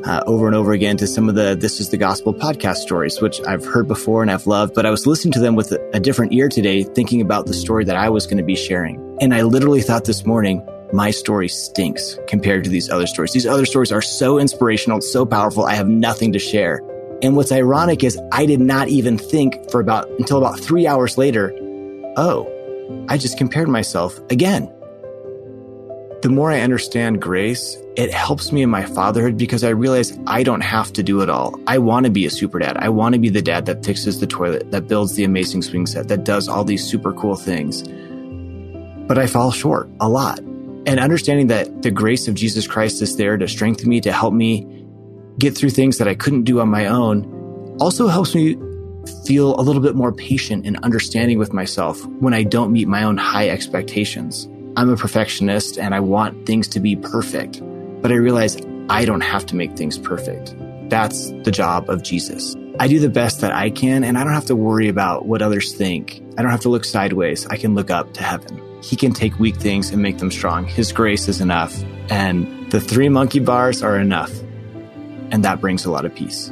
uh, 0.04 0.22
over 0.28 0.46
and 0.46 0.54
over 0.54 0.74
again 0.74 0.98
to 0.98 1.08
some 1.08 1.30
of 1.30 1.36
the 1.36 1.56
This 1.56 1.80
is 1.80 1.90
the 1.90 1.96
Gospel 1.96 2.34
podcast 2.34 2.78
stories, 2.78 3.22
which 3.22 3.40
I've 3.48 3.64
heard 3.66 3.88
before 3.88 4.22
and 4.22 4.30
I've 4.30 4.46
loved, 4.46 4.74
but 4.74 4.86
I 4.86 4.90
was 4.90 5.08
listening 5.08 5.32
to 5.34 5.40
them 5.40 5.56
with 5.56 5.72
a, 5.72 5.90
a 5.94 6.02
different 6.02 6.34
ear 6.34 6.50
today, 6.50 6.84
thinking 6.84 7.22
about 7.22 7.46
the 7.46 7.54
story 7.54 7.86
that 7.86 7.96
I 7.96 8.10
was 8.10 8.28
going 8.28 8.40
to 8.40 8.44
be 8.44 8.58
sharing. 8.58 9.18
And 9.22 9.34
I 9.34 9.44
literally 9.44 9.82
thought 9.82 10.04
this 10.04 10.26
morning, 10.26 10.68
my 10.92 11.12
story 11.12 11.48
stinks 11.48 12.20
compared 12.28 12.66
to 12.66 12.70
these 12.70 12.90
other 12.90 13.08
stories. 13.08 13.32
These 13.32 13.48
other 13.48 13.66
stories 13.66 13.94
are 13.94 14.02
so 14.02 14.38
inspirational, 14.38 15.00
so 15.00 15.26
powerful. 15.26 15.64
I 15.64 15.76
have 15.76 15.88
nothing 15.88 16.34
to 16.34 16.40
share. 16.40 16.82
And 17.22 17.38
what's 17.38 17.54
ironic 17.54 18.04
is 18.04 18.20
I 18.34 18.46
did 18.46 18.60
not 18.60 18.90
even 18.90 19.18
think 19.18 19.72
for 19.72 19.80
about 19.80 20.10
until 20.20 20.40
about 20.40 20.60
three 20.60 20.86
hours 20.86 21.18
later, 21.18 21.54
oh, 22.18 22.54
I 23.08 23.18
just 23.18 23.38
compared 23.38 23.70
myself 23.70 24.20
again. 24.30 24.74
The 26.28 26.34
more 26.34 26.52
I 26.52 26.60
understand 26.60 27.22
grace, 27.22 27.78
it 27.96 28.14
helps 28.14 28.52
me 28.52 28.62
in 28.62 28.70
my 28.70 28.84
fatherhood 28.84 29.38
because 29.38 29.64
I 29.64 29.70
realize 29.70 30.20
I 30.28 30.44
don't 30.44 30.60
have 30.60 30.92
to 30.92 31.02
do 31.02 31.22
it 31.22 31.30
all. 31.30 31.58
I 31.68 31.78
want 31.78 32.06
to 32.06 32.12
be 32.12 32.26
a 32.26 32.30
super 32.30 32.60
dad. 32.60 32.76
I 32.76 32.90
want 32.90 33.14
to 33.14 33.20
be 33.20 33.30
the 33.30 33.42
dad 33.42 33.66
that 33.68 33.86
fixes 33.86 34.20
the 34.20 34.28
toilet, 34.28 34.70
that 34.72 34.90
builds 34.90 35.16
the 35.16 35.24
amazing 35.24 35.62
swing 35.62 35.86
set, 35.86 36.10
that 36.10 36.26
does 36.26 36.50
all 36.50 36.66
these 36.66 36.86
super 36.86 37.14
cool 37.14 37.38
things. 37.38 37.84
But 39.08 39.18
I 39.18 39.26
fall 39.26 39.52
short 39.52 39.90
a 40.02 40.10
lot. 40.10 40.40
And 40.40 41.00
understanding 41.00 41.48
that 41.48 41.82
the 41.82 41.92
grace 41.92 42.28
of 42.28 42.36
Jesus 42.36 42.68
Christ 42.68 43.02
is 43.02 43.16
there 43.16 43.38
to 43.38 43.48
strengthen 43.48 43.88
me, 43.88 44.02
to 44.02 44.12
help 44.12 44.34
me 44.34 44.68
get 45.40 45.58
through 45.58 45.70
things 45.70 45.98
that 46.00 46.10
I 46.10 46.16
couldn't 46.16 46.44
do 46.44 46.60
on 46.60 46.68
my 46.68 46.88
own 46.88 47.78
also 47.80 48.10
helps 48.10 48.36
me 48.36 48.58
feel 49.26 49.58
a 49.58 49.64
little 49.64 49.82
bit 49.82 49.96
more 49.96 50.12
patient 50.12 50.66
and 50.66 50.78
understanding 50.84 51.40
with 51.40 51.54
myself 51.54 52.06
when 52.20 52.34
I 52.34 52.44
don't 52.44 52.74
meet 52.74 52.90
my 52.90 53.04
own 53.04 53.16
high 53.16 53.48
expectations. 53.48 54.50
I'm 54.78 54.92
a 54.92 54.96
perfectionist 54.96 55.80
and 55.80 55.96
I 55.96 56.00
want 56.02 56.46
things 56.46 56.68
to 56.68 56.80
be 56.80 56.96
perfect, 56.96 57.64
but 58.00 58.12
I 58.12 58.16
realize 58.16 58.58
I 58.90 59.06
don't 59.06 59.22
have 59.22 59.44
to 59.48 59.56
make 59.56 59.76
things 59.76 59.98
perfect. 59.98 60.56
That's 60.88 61.32
the 61.42 61.50
job 61.50 61.90
of 61.90 62.04
Jesus. 62.04 62.56
I 62.80 62.88
do 62.88 63.00
the 63.00 63.10
best 63.10 63.42
that 63.42 63.52
I 63.52 63.72
can 63.72 64.04
and 64.04 64.20
I 64.20 64.24
don't 64.24 64.36
have 64.36 64.46
to 64.46 64.56
worry 64.56 64.88
about 64.88 65.26
what 65.26 65.42
others 65.42 65.74
think. 65.74 66.22
I 66.38 66.44
don't 66.44 66.52
have 66.52 66.62
to 66.62 66.70
look 66.70 66.86
sideways. 66.86 67.48
I 67.48 67.58
can 67.58 67.74
look 67.74 67.90
up 67.90 68.14
to 68.14 68.24
heaven. 68.24 68.62
He 68.84 68.96
can 68.96 69.14
take 69.14 69.40
weak 69.40 69.56
things 69.56 69.90
and 69.90 70.00
make 70.00 70.20
them 70.20 70.30
strong. 70.30 70.66
His 70.66 70.92
grace 70.92 71.28
is 71.28 71.42
enough. 71.42 71.76
And 72.12 72.72
the 72.72 72.80
three 72.80 73.10
monkey 73.10 73.40
bars 73.40 73.82
are 73.82 73.98
enough 73.98 74.32
and 75.32 75.44
that 75.44 75.60
brings 75.60 75.86
a 75.86 75.92
lot 75.92 76.06
of 76.06 76.14
peace. 76.14 76.52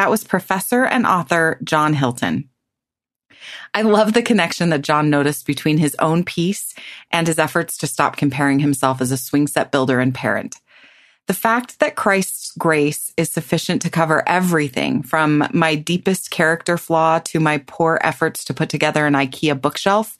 That 0.00 0.08
was 0.08 0.24
professor 0.24 0.86
and 0.86 1.04
author 1.04 1.58
John 1.62 1.92
Hilton. 1.92 2.48
I 3.74 3.82
love 3.82 4.14
the 4.14 4.22
connection 4.22 4.70
that 4.70 4.80
John 4.80 5.10
noticed 5.10 5.44
between 5.44 5.76
his 5.76 5.94
own 5.98 6.24
peace 6.24 6.74
and 7.10 7.26
his 7.26 7.38
efforts 7.38 7.76
to 7.76 7.86
stop 7.86 8.16
comparing 8.16 8.60
himself 8.60 9.02
as 9.02 9.12
a 9.12 9.18
swing 9.18 9.46
set 9.46 9.70
builder 9.70 10.00
and 10.00 10.14
parent. 10.14 10.56
The 11.26 11.34
fact 11.34 11.80
that 11.80 11.96
Christ's 11.96 12.52
grace 12.58 13.12
is 13.18 13.30
sufficient 13.30 13.82
to 13.82 13.90
cover 13.90 14.26
everything 14.26 15.02
from 15.02 15.46
my 15.52 15.74
deepest 15.74 16.30
character 16.30 16.78
flaw 16.78 17.18
to 17.24 17.38
my 17.38 17.58
poor 17.66 18.00
efforts 18.02 18.42
to 18.46 18.54
put 18.54 18.70
together 18.70 19.04
an 19.04 19.12
IKEA 19.12 19.60
bookshelf 19.60 20.16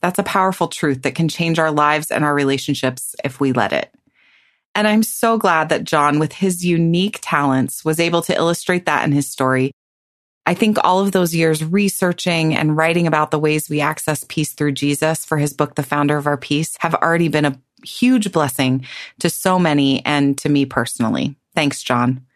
that's 0.00 0.18
a 0.18 0.24
powerful 0.24 0.66
truth 0.66 1.02
that 1.02 1.14
can 1.14 1.28
change 1.28 1.60
our 1.60 1.70
lives 1.70 2.10
and 2.10 2.24
our 2.24 2.34
relationships 2.34 3.14
if 3.22 3.38
we 3.38 3.52
let 3.52 3.72
it. 3.72 3.94
And 4.74 4.88
I'm 4.88 5.02
so 5.02 5.36
glad 5.36 5.68
that 5.68 5.84
John, 5.84 6.18
with 6.18 6.32
his 6.32 6.64
unique 6.64 7.18
talents, 7.20 7.84
was 7.84 8.00
able 8.00 8.22
to 8.22 8.34
illustrate 8.34 8.86
that 8.86 9.04
in 9.04 9.12
his 9.12 9.30
story. 9.30 9.72
I 10.44 10.54
think 10.54 10.76
all 10.82 11.00
of 11.00 11.12
those 11.12 11.34
years 11.34 11.62
researching 11.62 12.56
and 12.56 12.76
writing 12.76 13.06
about 13.06 13.30
the 13.30 13.38
ways 13.38 13.68
we 13.68 13.80
access 13.80 14.24
peace 14.28 14.52
through 14.52 14.72
Jesus 14.72 15.24
for 15.24 15.38
his 15.38 15.52
book, 15.52 15.76
The 15.76 15.82
Founder 15.82 16.16
of 16.16 16.26
Our 16.26 16.36
Peace, 16.36 16.76
have 16.80 16.94
already 16.94 17.28
been 17.28 17.44
a 17.44 17.60
huge 17.84 18.32
blessing 18.32 18.86
to 19.20 19.30
so 19.30 19.58
many 19.58 20.04
and 20.04 20.36
to 20.38 20.48
me 20.48 20.64
personally. 20.64 21.36
Thanks, 21.54 21.82
John. 21.82 22.26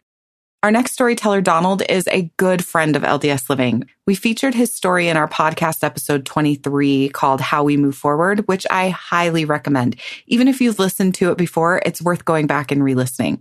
Our 0.67 0.73
next 0.73 0.95
storyteller, 0.95 1.41
Donald, 1.41 1.83
is 1.89 2.09
a 2.09 2.29
good 2.39 2.65
friend 2.65 2.97
of 2.97 3.05
LDS 3.05 3.49
Living. 3.49 3.89
We 4.05 4.17
featured 4.17 4.53
his 4.53 4.73
story 4.73 5.07
in 5.07 5.17
our 5.17 5.29
podcast 5.29 5.85
episode 5.85 6.27
23 6.27 7.11
called 7.11 7.41
How 7.41 7.63
We 7.63 7.77
Move 7.77 7.95
Forward, 7.95 8.49
which 8.49 8.67
I 8.69 8.89
highly 8.89 9.45
recommend. 9.45 9.95
Even 10.27 10.49
if 10.49 10.61
you've 10.61 10.81
listened 10.81 11.15
to 11.15 11.31
it 11.31 11.39
before, 11.39 11.81
it's 11.87 12.03
worth 12.03 12.25
going 12.25 12.49
back 12.49 12.73
and 12.73 12.83
re 12.83 12.97
listening. 12.97 13.41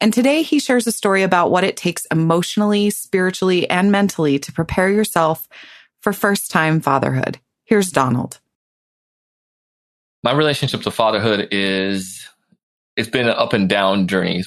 And 0.00 0.12
today 0.12 0.42
he 0.42 0.58
shares 0.58 0.88
a 0.88 0.90
story 0.90 1.22
about 1.22 1.52
what 1.52 1.62
it 1.62 1.76
takes 1.76 2.04
emotionally, 2.06 2.90
spiritually, 2.90 3.70
and 3.70 3.92
mentally 3.92 4.36
to 4.40 4.50
prepare 4.50 4.90
yourself 4.90 5.48
for 6.00 6.12
first 6.12 6.50
time 6.50 6.80
fatherhood. 6.80 7.38
Here's 7.62 7.92
Donald. 7.92 8.40
My 10.24 10.32
relationship 10.32 10.82
to 10.82 10.90
fatherhood 10.90 11.46
is, 11.52 12.28
it's 12.96 13.08
been 13.08 13.28
an 13.28 13.36
up 13.38 13.52
and 13.52 13.68
down 13.68 14.08
journey. 14.08 14.42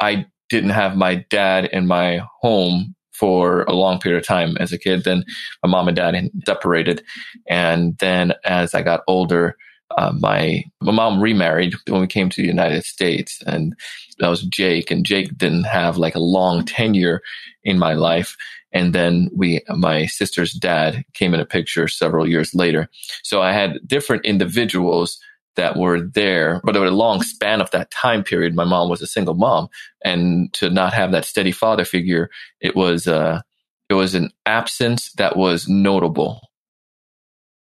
I 0.00 0.26
didn't 0.48 0.70
have 0.70 0.96
my 0.96 1.24
dad 1.30 1.66
in 1.66 1.86
my 1.86 2.22
home 2.40 2.94
for 3.12 3.62
a 3.62 3.72
long 3.72 3.98
period 3.98 4.18
of 4.18 4.26
time 4.26 4.56
as 4.58 4.72
a 4.72 4.78
kid. 4.78 5.04
Then 5.04 5.24
my 5.62 5.68
mom 5.68 5.88
and 5.88 5.96
dad 5.96 6.30
separated. 6.46 7.02
And 7.48 7.96
then 7.98 8.34
as 8.44 8.74
I 8.74 8.82
got 8.82 9.02
older, 9.06 9.56
uh, 9.96 10.12
my 10.18 10.64
my 10.80 10.92
mom 10.92 11.20
remarried 11.20 11.74
when 11.88 12.00
we 12.00 12.06
came 12.06 12.28
to 12.28 12.42
the 12.42 12.48
United 12.48 12.84
States, 12.84 13.40
and 13.46 13.74
that 14.18 14.28
was 14.28 14.42
Jake. 14.42 14.90
And 14.90 15.06
Jake 15.06 15.36
didn't 15.36 15.64
have 15.64 15.98
like 15.98 16.16
a 16.16 16.20
long 16.20 16.64
tenure 16.64 17.20
in 17.62 17.78
my 17.78 17.94
life. 17.94 18.36
And 18.72 18.92
then 18.92 19.30
we, 19.32 19.62
my 19.68 20.06
sister's 20.06 20.52
dad 20.52 21.04
came 21.14 21.32
in 21.32 21.38
a 21.38 21.46
picture 21.46 21.86
several 21.86 22.28
years 22.28 22.54
later. 22.56 22.88
So 23.22 23.40
I 23.40 23.52
had 23.52 23.78
different 23.86 24.24
individuals 24.24 25.16
that 25.56 25.76
were 25.76 26.00
there, 26.00 26.60
but 26.64 26.76
over 26.76 26.86
a 26.86 26.90
long 26.90 27.22
span 27.22 27.60
of 27.60 27.70
that 27.70 27.90
time 27.90 28.24
period, 28.24 28.54
my 28.54 28.64
mom 28.64 28.88
was 28.88 29.02
a 29.02 29.06
single 29.06 29.34
mom, 29.34 29.68
and 30.04 30.52
to 30.54 30.70
not 30.70 30.92
have 30.92 31.12
that 31.12 31.24
steady 31.24 31.52
father 31.52 31.84
figure, 31.84 32.30
it 32.60 32.76
was 32.76 33.06
uh, 33.06 33.40
it 33.88 33.94
was 33.94 34.14
an 34.14 34.30
absence 34.46 35.12
that 35.12 35.36
was 35.36 35.68
notable. 35.68 36.48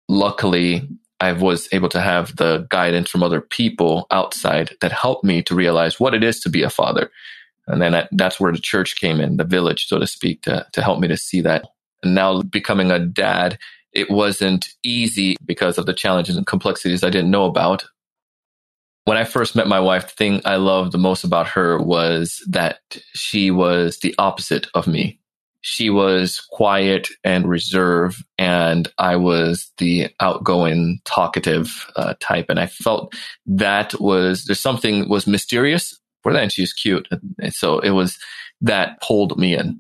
Luckily, 0.10 0.88
I 1.20 1.32
was 1.34 1.70
able 1.72 1.90
to 1.90 2.02
have 2.02 2.36
the 2.36 2.68
guidance 2.70 3.10
from 3.10 3.24
other 3.24 3.42
people 3.42 4.08
outside 4.12 4.76
that 4.82 4.92
helped 4.92 5.24
me 5.24 5.42
to 5.44 5.56
realize 5.56 6.00
what 6.00 6.14
it 6.14 6.24
is 6.24 6.40
to 6.42 6.50
be 6.50 6.64
a 6.64 6.70
father, 6.70 7.12
and 7.68 7.82
then 7.82 8.08
that's 8.12 8.40
where 8.40 8.52
the 8.52 8.60
church 8.60 9.00
came 9.00 9.20
in, 9.20 9.38
the 9.38 9.44
village, 9.44 9.88
so 9.88 10.00
to 10.00 10.08
speak, 10.08 10.44
to 10.44 10.66
to 10.74 10.82
help 10.82 11.00
me 11.00 11.08
to 11.08 11.18
see 11.18 11.42
that. 11.42 11.66
And 12.04 12.16
now 12.16 12.42
becoming 12.42 12.92
a 12.92 13.00
dad 13.00 13.60
it 13.94 14.10
wasn't 14.10 14.70
easy 14.84 15.36
because 15.46 15.78
of 15.78 15.86
the 15.86 15.94
challenges 15.94 16.38
and 16.38 16.46
complexities 16.46 17.04
I 17.04 17.10
didn't 17.10 17.32
know 17.32 17.46
about. 17.46 17.86
When 19.06 19.18
I 19.18 19.24
first 19.24 19.56
met 19.56 19.68
my 19.68 19.80
wife, 19.80 20.08
the 20.08 20.14
thing 20.16 20.42
I 20.46 20.56
loved 20.58 20.92
the 20.92 20.98
most 20.98 21.24
about 21.24 21.48
her 21.50 21.80
was 21.80 22.44
that 22.50 22.80
she 23.14 23.52
was 23.52 23.98
the 24.00 24.14
opposite 24.18 24.68
of 24.74 24.88
me. 24.88 25.20
She 25.62 25.90
was 25.90 26.40
quiet 26.40 27.08
and 27.24 27.48
reserved, 27.48 28.24
and 28.38 28.88
I 28.98 29.16
was 29.16 29.72
the 29.78 30.10
outgoing, 30.20 31.00
talkative 31.06 31.92
uh, 31.96 32.16
type. 32.20 32.48
And 32.50 32.60
I 32.60 32.66
felt 32.68 33.14
that 33.46 34.00
was 34.00 34.46
there's 34.46 34.60
something 34.60 35.08
was 35.08 35.28
mysterious 35.28 36.00
for 36.24 36.36
and 36.36 36.52
she's 36.52 36.74
cute, 36.74 37.08
and 37.40 37.54
so 37.54 37.80
it 37.80 37.92
was 37.92 38.18
that 38.62 39.02
pulled 39.02 39.38
me 39.40 39.56
in 39.56 39.80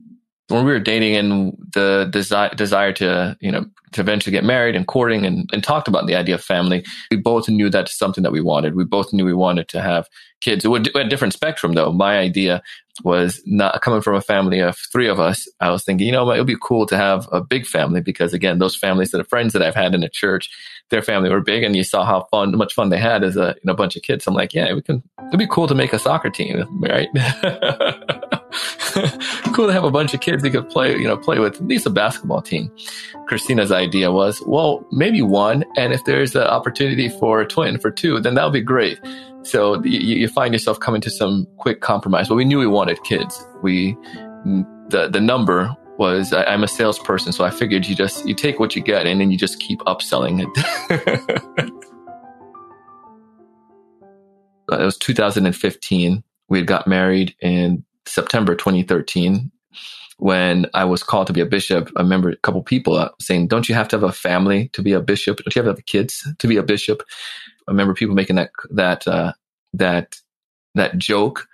when 0.51 0.65
we 0.65 0.71
were 0.71 0.79
dating 0.79 1.15
and 1.15 1.57
the 1.73 2.09
desire 2.11 2.49
desire 2.49 2.93
to 2.93 3.37
you 3.39 3.51
know 3.51 3.65
to 3.93 4.01
eventually 4.01 4.31
get 4.31 4.43
married 4.43 4.75
and 4.75 4.87
courting 4.87 5.25
and, 5.25 5.49
and 5.53 5.63
talked 5.63 5.87
about 5.87 6.07
the 6.07 6.15
idea 6.15 6.35
of 6.35 6.43
family. 6.43 6.85
We 7.09 7.17
both 7.17 7.49
knew 7.49 7.69
that's 7.69 7.97
something 7.97 8.23
that 8.23 8.31
we 8.31 8.41
wanted. 8.41 8.75
We 8.75 8.85
both 8.85 9.13
knew 9.13 9.25
we 9.25 9.33
wanted 9.33 9.67
to 9.69 9.81
have 9.81 10.07
kids. 10.41 10.65
It 10.65 10.69
would 10.69 10.95
a 10.95 11.07
different 11.07 11.33
spectrum 11.33 11.73
though. 11.73 11.91
My 11.91 12.17
idea 12.17 12.61
was 13.03 13.41
not 13.45 13.81
coming 13.81 14.01
from 14.01 14.15
a 14.15 14.21
family 14.21 14.59
of 14.59 14.77
three 14.91 15.07
of 15.07 15.17
us 15.17 15.47
i 15.61 15.69
was 15.69 15.83
thinking 15.83 16.05
you 16.05 16.11
know 16.11 16.29
it 16.29 16.37
would 16.37 16.45
be 16.45 16.57
cool 16.61 16.85
to 16.85 16.97
have 16.97 17.27
a 17.31 17.41
big 17.41 17.65
family 17.65 18.01
because 18.01 18.33
again 18.33 18.59
those 18.59 18.75
families 18.75 19.11
that 19.11 19.21
are 19.21 19.25
friends 19.25 19.53
that 19.53 19.61
i've 19.61 19.73
had 19.73 19.95
in 19.95 20.01
the 20.01 20.09
church 20.09 20.49
their 20.89 21.01
family 21.01 21.29
were 21.29 21.39
big 21.39 21.63
and 21.63 21.73
you 21.73 21.85
saw 21.85 22.03
how 22.03 22.27
fun 22.31 22.55
much 22.57 22.73
fun 22.73 22.89
they 22.89 22.97
had 22.97 23.23
as 23.23 23.37
a 23.37 23.55
you 23.55 23.61
know, 23.63 23.73
bunch 23.73 23.95
of 23.95 24.01
kids. 24.01 24.27
I'm 24.27 24.33
like 24.33 24.53
yeah 24.53 24.73
we 24.73 24.81
can 24.81 25.01
it'd 25.29 25.39
be 25.39 25.47
cool 25.47 25.67
to 25.67 25.73
make 25.73 25.93
a 25.93 25.99
soccer 25.99 26.29
team 26.29 26.67
right? 26.81 27.07
Cool 29.53 29.67
to 29.67 29.73
have 29.73 29.83
a 29.83 29.91
bunch 29.91 30.13
of 30.13 30.21
kids 30.21 30.43
you 30.43 30.51
could 30.51 30.69
play, 30.69 30.97
you 30.97 31.07
know, 31.07 31.17
play 31.17 31.39
with 31.39 31.55
at 31.55 31.67
least 31.67 31.85
a 31.85 31.89
basketball 31.89 32.41
team. 32.41 32.71
Christina's 33.27 33.71
idea 33.81 34.11
was, 34.11 34.41
well, 34.45 34.85
maybe 34.91 35.21
one. 35.21 35.65
And 35.75 35.93
if 35.93 36.03
there's 36.05 36.35
an 36.35 36.43
opportunity 36.43 37.09
for 37.09 37.41
a 37.41 37.47
twin 37.47 37.79
for 37.79 37.91
two, 37.91 38.19
then 38.19 38.35
that 38.35 38.43
would 38.43 38.53
be 38.53 38.61
great. 38.61 38.99
So 39.43 39.83
you, 39.83 39.99
you 39.99 40.27
find 40.27 40.53
yourself 40.53 40.79
coming 40.79 41.01
to 41.01 41.09
some 41.09 41.47
quick 41.57 41.81
compromise. 41.81 42.29
But 42.29 42.35
we 42.35 42.45
knew 42.45 42.59
we 42.59 42.67
wanted 42.67 43.03
kids. 43.03 43.45
We, 43.61 43.97
the, 44.89 45.09
the 45.11 45.19
number 45.19 45.75
was 45.97 46.33
I, 46.33 46.43
am 46.51 46.63
a 46.63 46.67
salesperson, 46.67 47.31
so 47.31 47.43
I 47.43 47.51
figured 47.51 47.85
you 47.85 47.95
just 47.95 48.25
you 48.27 48.33
take 48.33 48.59
what 48.59 48.75
you 48.75 48.81
get 48.81 49.05
and 49.05 49.21
then 49.21 49.29
you 49.29 49.37
just 49.37 49.59
keep 49.59 49.79
upselling 49.81 50.41
it. 50.41 51.71
it 54.71 54.83
was 54.83 54.97
2015. 54.97 56.23
We 56.49 56.57
had 56.57 56.67
got 56.67 56.87
married 56.87 57.35
in 57.39 57.85
September 58.05 58.55
2013 58.55 59.51
when 60.21 60.67
I 60.75 60.85
was 60.85 61.01
called 61.01 61.25
to 61.27 61.33
be 61.33 61.41
a 61.41 61.47
bishop, 61.47 61.89
I 61.97 62.01
remember 62.03 62.29
a 62.29 62.37
couple 62.37 62.61
people 62.61 63.09
saying, 63.19 63.47
"Don't 63.47 63.67
you 63.67 63.73
have 63.73 63.87
to 63.87 63.95
have 63.95 64.03
a 64.03 64.11
family 64.11 64.69
to 64.73 64.83
be 64.83 64.93
a 64.93 65.01
bishop? 65.01 65.37
Don't 65.37 65.55
you 65.55 65.63
have 65.63 65.73
to 65.73 65.79
have 65.79 65.85
kids 65.87 66.27
to 66.37 66.47
be 66.47 66.57
a 66.57 66.63
bishop?" 66.63 67.01
I 67.67 67.71
remember 67.71 67.95
people 67.95 68.13
making 68.13 68.35
that 68.35 68.51
that 68.69 69.07
uh, 69.07 69.33
that 69.73 70.21
that 70.75 70.99
joke, 70.99 71.47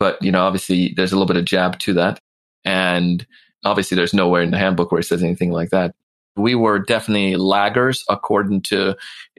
but 0.00 0.20
you 0.20 0.32
know, 0.32 0.42
obviously, 0.42 0.94
there's 0.96 1.12
a 1.12 1.14
little 1.14 1.32
bit 1.32 1.36
of 1.36 1.44
jab 1.44 1.78
to 1.78 1.94
that, 1.94 2.18
and 2.64 3.24
obviously, 3.64 3.94
there's 3.94 4.12
nowhere 4.12 4.42
in 4.42 4.50
the 4.50 4.58
handbook 4.58 4.90
where 4.90 5.00
it 5.00 5.04
says 5.04 5.22
anything 5.22 5.52
like 5.52 5.70
that. 5.70 5.94
We 6.36 6.56
were 6.56 6.80
definitely 6.80 7.34
laggers 7.34 8.02
according 8.08 8.62
to 8.62 8.96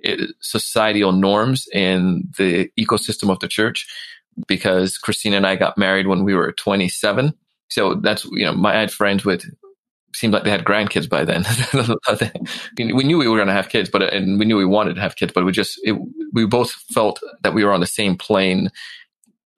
uh, 0.07 0.15
societal 0.39 1.11
norms 1.11 1.67
in 1.73 2.29
the 2.37 2.71
ecosystem 2.79 3.29
of 3.29 3.39
the 3.39 3.49
church 3.49 3.87
because 4.47 4.97
Christina 4.97 5.35
and 5.35 5.45
I 5.45 5.57
got 5.57 5.77
married 5.77 6.07
when 6.07 6.23
we 6.23 6.33
were 6.33 6.53
27. 6.53 7.33
So 7.69 7.95
that's, 7.95 8.25
you 8.25 8.45
know, 8.45 8.53
my, 8.53 8.75
I 8.75 8.79
had 8.79 8.91
friends 8.91 9.25
with, 9.25 9.45
seemed 10.13 10.33
like 10.33 10.43
they 10.43 10.49
had 10.49 10.65
grandkids 10.65 11.07
by 11.07 11.23
then. 11.23 11.45
we 12.77 13.03
knew 13.03 13.17
we 13.17 13.27
were 13.27 13.37
going 13.37 13.47
to 13.47 13.53
have 13.53 13.69
kids, 13.69 13.89
but, 13.89 14.01
and 14.01 14.39
we 14.39 14.45
knew 14.45 14.57
we 14.57 14.65
wanted 14.65 14.95
to 14.95 15.01
have 15.01 15.15
kids, 15.15 15.31
but 15.33 15.45
we 15.45 15.51
just, 15.51 15.79
it, 15.83 15.95
we 16.33 16.45
both 16.45 16.71
felt 16.93 17.19
that 17.43 17.53
we 17.53 17.63
were 17.63 17.73
on 17.73 17.79
the 17.79 17.87
same 17.87 18.17
plane 18.17 18.69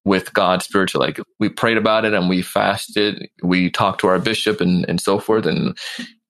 with 0.04 0.34
God 0.34 0.62
spiritually. 0.62 1.08
Like 1.08 1.20
we 1.40 1.48
prayed 1.48 1.78
about 1.78 2.06
it 2.06 2.14
and 2.14 2.28
we 2.28 2.42
fasted, 2.42 3.30
we 3.44 3.70
talked 3.70 4.02
to 4.02 4.08
our 4.08 4.20
bishop 4.20 4.60
and, 4.60 4.86
and 4.90 5.00
so 5.00 5.20
forth. 5.20 5.46
And, 5.46 5.78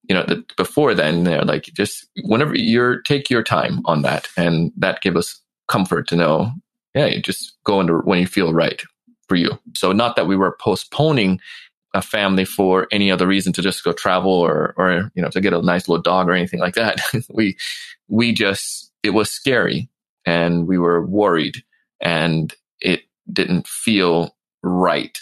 you 0.08 0.14
know, 0.14 0.24
the, 0.24 0.44
before 0.56 0.94
then, 0.94 1.24
they're 1.24 1.42
like, 1.42 1.64
just 1.74 2.06
whenever 2.24 2.54
you're, 2.54 3.00
take 3.02 3.30
your 3.30 3.42
time 3.42 3.80
on 3.86 4.02
that. 4.02 4.28
And 4.36 4.72
that 4.76 5.00
gave 5.00 5.16
us 5.16 5.40
comfort 5.68 6.06
to 6.08 6.16
know 6.16 6.52
yeah, 6.94 7.06
you 7.06 7.22
just 7.22 7.56
go 7.64 7.80
into 7.80 7.98
when 7.98 8.18
you 8.18 8.26
feel 8.26 8.52
right 8.52 8.82
for 9.28 9.36
you. 9.36 9.58
So 9.74 9.92
not 9.92 10.16
that 10.16 10.26
we 10.26 10.36
were 10.36 10.56
postponing 10.60 11.40
a 11.94 12.02
family 12.02 12.44
for 12.44 12.86
any 12.90 13.10
other 13.10 13.26
reason 13.26 13.52
to 13.52 13.62
just 13.62 13.84
go 13.84 13.92
travel 13.92 14.32
or, 14.32 14.74
or, 14.76 15.10
you 15.14 15.22
know, 15.22 15.28
to 15.28 15.40
get 15.40 15.52
a 15.52 15.60
nice 15.60 15.88
little 15.88 16.02
dog 16.02 16.28
or 16.28 16.32
anything 16.32 16.60
like 16.60 16.74
that. 16.74 17.00
we, 17.30 17.56
we 18.08 18.32
just, 18.32 18.90
it 19.02 19.10
was 19.10 19.30
scary 19.30 19.88
and 20.24 20.66
we 20.66 20.78
were 20.78 21.04
worried 21.04 21.56
and 22.00 22.54
it 22.80 23.02
didn't 23.30 23.66
feel 23.66 24.34
right. 24.62 25.18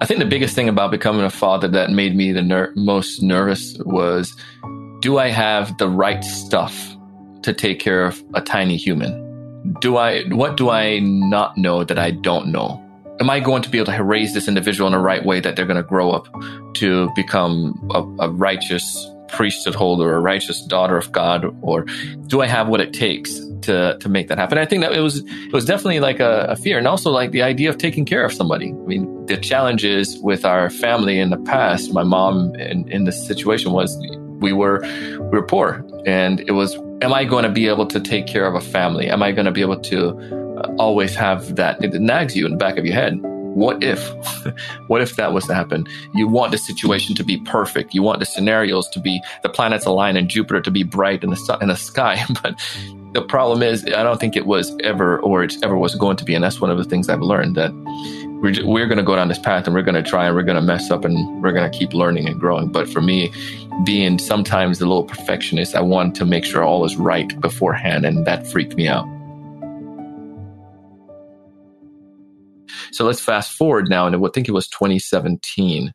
I 0.00 0.06
think 0.06 0.20
the 0.20 0.26
biggest 0.26 0.54
thing 0.54 0.68
about 0.68 0.90
becoming 0.90 1.24
a 1.24 1.30
father 1.30 1.68
that 1.68 1.90
made 1.90 2.14
me 2.14 2.32
the 2.32 2.42
ner- 2.42 2.72
most 2.76 3.22
nervous 3.22 3.78
was 3.86 4.36
do 5.00 5.18
I 5.18 5.28
have 5.28 5.78
the 5.78 5.88
right 5.88 6.22
stuff 6.22 6.96
to 7.42 7.54
take 7.54 7.78
care 7.78 8.04
of 8.04 8.22
a 8.34 8.40
tiny 8.40 8.76
human? 8.76 9.22
Do 9.80 9.96
I, 9.96 10.24
what 10.24 10.56
do 10.56 10.68
I 10.68 10.98
not 10.98 11.56
know 11.56 11.84
that 11.84 11.98
I 11.98 12.10
don't 12.10 12.48
know? 12.48 12.83
Am 13.20 13.30
I 13.30 13.40
going 13.40 13.62
to 13.62 13.68
be 13.68 13.78
able 13.78 13.92
to 13.92 14.02
raise 14.02 14.34
this 14.34 14.48
individual 14.48 14.88
in 14.88 14.92
the 14.92 14.98
right 14.98 15.24
way 15.24 15.40
that 15.40 15.54
they're 15.54 15.66
going 15.66 15.76
to 15.76 15.88
grow 15.88 16.10
up 16.10 16.26
to 16.74 17.10
become 17.14 17.90
a, 17.94 18.24
a 18.24 18.30
righteous 18.30 19.08
priesthood 19.28 19.74
holder, 19.74 20.14
a 20.14 20.20
righteous 20.20 20.62
daughter 20.62 20.96
of 20.96 21.10
God, 21.12 21.44
or 21.62 21.84
do 22.26 22.40
I 22.40 22.46
have 22.46 22.68
what 22.68 22.80
it 22.80 22.92
takes 22.92 23.38
to 23.62 23.96
to 23.98 24.08
make 24.08 24.28
that 24.28 24.38
happen? 24.38 24.58
I 24.58 24.64
think 24.64 24.82
that 24.82 24.92
it 24.92 25.00
was 25.00 25.18
it 25.18 25.52
was 25.52 25.64
definitely 25.64 26.00
like 26.00 26.20
a, 26.20 26.46
a, 26.50 26.56
fear, 26.56 26.78
and 26.78 26.86
also 26.86 27.10
like 27.10 27.32
the 27.32 27.42
idea 27.42 27.68
of 27.68 27.78
taking 27.78 28.04
care 28.04 28.24
of 28.24 28.32
somebody. 28.32 28.68
I 28.68 28.86
mean, 28.86 29.26
the 29.26 29.36
challenges 29.36 30.18
with 30.18 30.44
our 30.44 30.70
family 30.70 31.18
in 31.18 31.30
the 31.30 31.38
past, 31.38 31.92
my 31.92 32.02
mom 32.02 32.54
in, 32.56 32.88
in 32.90 33.04
this 33.04 33.26
situation 33.26 33.72
was 33.72 33.96
we 34.40 34.52
were 34.52 34.80
we 35.18 35.38
were 35.38 35.46
poor, 35.46 35.84
and 36.06 36.40
it 36.40 36.52
was 36.52 36.74
am 37.02 37.12
I 37.12 37.24
going 37.24 37.44
to 37.44 37.50
be 37.50 37.68
able 37.68 37.86
to 37.86 38.00
take 38.00 38.26
care 38.26 38.46
of 38.46 38.54
a 38.54 38.60
family? 38.60 39.08
Am 39.08 39.22
I 39.22 39.32
going 39.32 39.46
to 39.46 39.52
be 39.52 39.60
able 39.60 39.80
to 39.80 40.43
always 40.78 41.14
have 41.14 41.56
that? 41.56 41.82
It 41.82 41.94
nags 42.00 42.36
you 42.36 42.46
in 42.46 42.52
the 42.52 42.58
back 42.58 42.76
of 42.78 42.84
your 42.84 42.94
head. 42.94 43.18
What 43.54 43.82
if? 43.84 44.00
what 44.88 45.00
if 45.00 45.16
that 45.16 45.32
was 45.32 45.46
to 45.46 45.54
happen? 45.54 45.86
You 46.14 46.26
want 46.26 46.50
the 46.50 46.58
situation 46.58 47.14
to 47.14 47.24
be 47.24 47.38
perfect. 47.38 47.94
You 47.94 48.02
want 48.02 48.18
the 48.18 48.26
scenarios 48.26 48.88
to 48.90 49.00
be 49.00 49.22
the 49.42 49.48
planets 49.48 49.86
align 49.86 50.16
and 50.16 50.28
Jupiter 50.28 50.60
to 50.60 50.70
be 50.70 50.82
bright 50.82 51.22
in 51.22 51.30
the 51.30 51.36
sun, 51.36 51.62
in 51.62 51.68
the 51.68 51.76
sky. 51.76 52.22
But 52.42 52.58
the 53.12 53.22
problem 53.22 53.62
is, 53.62 53.84
I 53.84 54.02
don't 54.02 54.18
think 54.18 54.36
it 54.36 54.44
was 54.44 54.76
ever, 54.82 55.20
or 55.20 55.44
it 55.44 55.54
ever 55.62 55.76
was 55.76 55.94
going 55.94 56.16
to 56.16 56.24
be. 56.24 56.34
And 56.34 56.42
that's 56.42 56.60
one 56.60 56.70
of 56.70 56.78
the 56.78 56.84
things 56.84 57.08
I've 57.08 57.20
learned 57.20 57.54
that 57.56 57.70
we're, 58.44 58.66
we're 58.66 58.86
going 58.86 58.98
to 58.98 59.04
go 59.04 59.16
down 59.16 59.28
this 59.28 59.38
path 59.38 59.66
and 59.66 59.74
we're 59.74 59.82
going 59.82 59.94
to 59.94 60.02
try 60.02 60.26
and 60.26 60.34
we're 60.34 60.42
going 60.42 60.56
to 60.56 60.62
mess 60.62 60.90
up 60.90 61.04
and 61.04 61.42
we're 61.42 61.52
going 61.52 61.70
to 61.70 61.78
keep 61.78 61.94
learning 61.94 62.28
and 62.28 62.38
growing. 62.38 62.70
But 62.70 62.88
for 62.88 63.00
me, 63.00 63.32
being 63.84 64.18
sometimes 64.18 64.80
a 64.80 64.86
little 64.86 65.04
perfectionist, 65.04 65.74
I 65.74 65.80
want 65.80 66.14
to 66.16 66.24
make 66.24 66.44
sure 66.44 66.64
all 66.64 66.84
is 66.84 66.96
right 66.96 67.40
beforehand, 67.40 68.04
and 68.04 68.26
that 68.26 68.46
freaked 68.46 68.76
me 68.76 68.88
out. 68.88 69.06
So 72.94 73.04
let's 73.04 73.20
fast 73.20 73.52
forward 73.52 73.88
now, 73.88 74.06
and 74.06 74.16
I 74.16 74.28
think 74.32 74.48
it 74.48 74.52
was 74.52 74.68
2017 74.68 75.92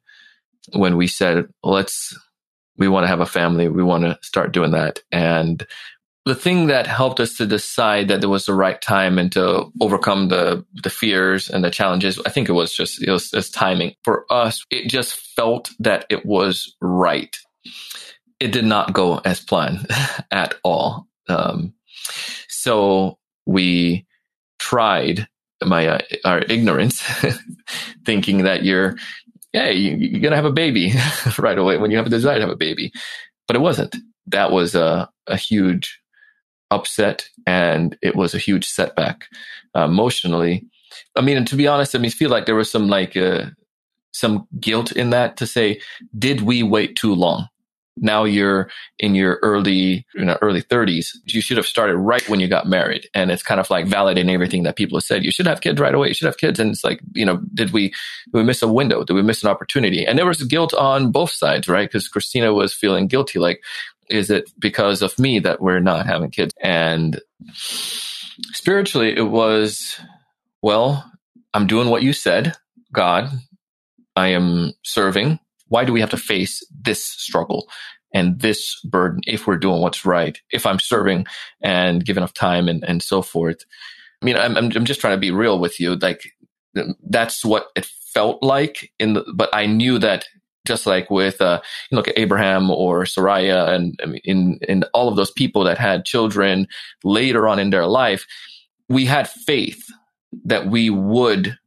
when 0.73 0.97
we 0.97 1.07
said, 1.07 1.45
let's, 1.63 2.17
we 2.77 2.87
want 2.87 3.05
to 3.05 3.07
have 3.07 3.21
a 3.21 3.25
family, 3.25 3.67
we 3.67 3.83
want 3.83 4.03
to 4.03 4.19
start 4.21 4.51
doing 4.51 4.71
that. 4.71 4.99
And 5.11 5.65
the 6.25 6.35
thing 6.35 6.67
that 6.67 6.85
helped 6.85 7.19
us 7.19 7.37
to 7.37 7.45
decide 7.45 8.09
that 8.09 8.23
it 8.23 8.27
was 8.27 8.45
the 8.45 8.53
right 8.53 8.79
time 8.81 9.17
and 9.17 9.31
to 9.31 9.71
overcome 9.81 10.27
the 10.27 10.63
the 10.83 10.89
fears 10.89 11.49
and 11.49 11.63
the 11.63 11.71
challenges 11.71 12.19
i 12.25 12.29
think 12.29 12.49
it 12.49 12.53
was 12.53 12.73
just 12.73 13.01
it 13.01 13.09
was 13.09 13.31
just 13.31 13.53
timing. 13.53 13.95
For 14.03 14.25
us 14.31 14.63
it 14.69 14.89
just 14.89 15.15
felt 15.15 15.71
that 15.79 16.05
it 16.09 16.25
was 16.25 16.75
right. 16.81 17.35
It 18.39 18.51
did 18.51 18.65
not 18.65 18.93
go 18.93 19.17
as 19.25 19.39
planned 19.39 19.87
at 20.31 20.55
all. 20.63 21.07
Um, 21.27 21.73
so 22.47 23.17
we 23.45 24.05
tried 24.59 25.27
my 25.63 25.87
uh, 25.87 25.99
our 26.25 26.39
ignorance 26.49 27.01
thinking 28.05 28.43
that 28.43 28.63
you're 28.63 28.95
yeah 29.53 29.69
you, 29.69 30.17
are 30.17 30.21
gonna 30.21 30.35
have 30.35 30.45
a 30.45 30.51
baby 30.51 30.93
right 31.37 31.57
away 31.57 31.77
when 31.77 31.91
you 31.91 31.97
have 31.97 32.07
a 32.07 32.09
desire 32.09 32.35
to 32.35 32.41
have 32.41 32.49
a 32.49 32.55
baby 32.55 32.91
but 33.47 33.55
it 33.55 33.59
wasn't 33.59 33.95
that 34.27 34.51
was 34.51 34.75
a, 34.75 35.09
a 35.27 35.35
huge 35.35 35.99
upset 36.71 37.29
and 37.47 37.97
it 38.01 38.15
was 38.15 38.33
a 38.33 38.39
huge 38.39 38.65
setback 38.65 39.25
uh, 39.75 39.85
emotionally. 39.85 40.67
I 41.15 41.21
mean, 41.21 41.37
and 41.37 41.47
to 41.47 41.55
be 41.55 41.67
honest, 41.67 41.95
I 41.95 41.99
mean, 41.99 42.11
feel 42.11 42.29
like 42.29 42.45
there 42.45 42.55
was 42.55 42.71
some 42.71 42.87
like 42.87 43.17
uh, 43.17 43.45
some 44.11 44.47
guilt 44.59 44.91
in 44.91 45.09
that 45.11 45.37
to 45.37 45.47
say, 45.47 45.81
did 46.17 46.41
we 46.41 46.63
wait 46.63 46.95
too 46.95 47.13
long? 47.13 47.47
Now 48.01 48.23
you're 48.23 48.69
in 48.97 49.15
your 49.15 49.39
early, 49.41 50.05
you 50.15 50.25
know, 50.25 50.37
early 50.41 50.61
30s. 50.61 51.09
You 51.25 51.41
should 51.41 51.57
have 51.57 51.65
started 51.65 51.97
right 51.97 52.27
when 52.29 52.39
you 52.39 52.47
got 52.47 52.67
married. 52.67 53.07
And 53.13 53.31
it's 53.31 53.43
kind 53.43 53.59
of 53.59 53.69
like 53.69 53.85
validating 53.85 54.31
everything 54.31 54.63
that 54.63 54.75
people 54.75 54.97
have 54.97 55.03
said. 55.03 55.23
You 55.23 55.31
should 55.31 55.47
have 55.47 55.61
kids 55.61 55.79
right 55.79 55.93
away. 55.93 56.09
You 56.09 56.13
should 56.13 56.27
have 56.27 56.37
kids. 56.37 56.59
And 56.59 56.71
it's 56.71 56.83
like, 56.83 57.01
you 57.13 57.25
know, 57.25 57.41
did 57.53 57.71
we, 57.71 57.89
did 57.89 58.33
we 58.33 58.43
miss 58.43 58.61
a 58.61 58.67
window? 58.67 59.03
Did 59.03 59.13
we 59.13 59.21
miss 59.21 59.43
an 59.43 59.49
opportunity? 59.49 60.05
And 60.05 60.17
there 60.17 60.25
was 60.25 60.43
guilt 60.43 60.73
on 60.73 61.11
both 61.11 61.31
sides, 61.31 61.67
right? 61.67 61.89
Because 61.89 62.07
Christina 62.07 62.53
was 62.53 62.73
feeling 62.73 63.07
guilty, 63.07 63.39
like, 63.39 63.61
is 64.09 64.29
it 64.31 64.49
because 64.57 65.01
of 65.01 65.17
me 65.19 65.39
that 65.39 65.61
we're 65.61 65.79
not 65.79 66.05
having 66.05 66.31
kids? 66.31 66.53
And 66.61 67.21
spiritually, 67.53 69.15
it 69.15 69.21
was, 69.21 69.99
well, 70.61 71.09
I'm 71.53 71.67
doing 71.67 71.89
what 71.89 72.03
you 72.03 72.13
said, 72.13 72.55
God. 72.91 73.29
I 74.15 74.29
am 74.29 74.73
serving. 74.83 75.39
Why 75.69 75.85
do 75.85 75.93
we 75.93 76.01
have 76.01 76.09
to 76.11 76.17
face 76.17 76.65
this 76.81 77.03
struggle 77.03 77.67
and 78.13 78.39
this 78.39 78.79
burden 78.83 79.21
if 79.27 79.47
we're 79.47 79.57
doing 79.57 79.81
what's 79.81 80.05
right? 80.05 80.39
If 80.51 80.65
I'm 80.65 80.79
serving 80.79 81.25
and 81.61 82.05
give 82.05 82.17
enough 82.17 82.33
time 82.33 82.67
and, 82.67 82.83
and 82.83 83.01
so 83.01 83.21
forth. 83.21 83.63
I 84.21 84.25
mean, 84.25 84.35
I'm, 84.35 84.57
I'm 84.57 84.85
just 84.85 84.99
trying 84.99 85.15
to 85.15 85.21
be 85.21 85.31
real 85.31 85.59
with 85.59 85.79
you. 85.79 85.95
Like, 85.95 86.23
that's 87.07 87.45
what 87.45 87.67
it 87.75 87.85
felt 87.85 88.43
like 88.43 88.91
in 88.99 89.13
the, 89.13 89.25
but 89.33 89.49
I 89.53 89.65
knew 89.65 89.99
that 89.99 90.25
just 90.65 90.85
like 90.85 91.09
with 91.09 91.41
uh, 91.41 91.61
look 91.91 92.07
at 92.07 92.17
Abraham 92.17 92.69
or 92.69 93.05
Sarah 93.05 93.73
and 93.73 93.99
in 94.23 94.59
in 94.67 94.83
all 94.93 95.07
of 95.07 95.15
those 95.15 95.31
people 95.31 95.63
that 95.63 95.77
had 95.77 96.05
children 96.05 96.67
later 97.03 97.47
on 97.47 97.59
in 97.59 97.69
their 97.69 97.87
life, 97.87 98.25
we 98.87 99.05
had 99.05 99.29
faith 99.29 99.83
that 100.45 100.67
we 100.67 100.89
would 100.89 101.57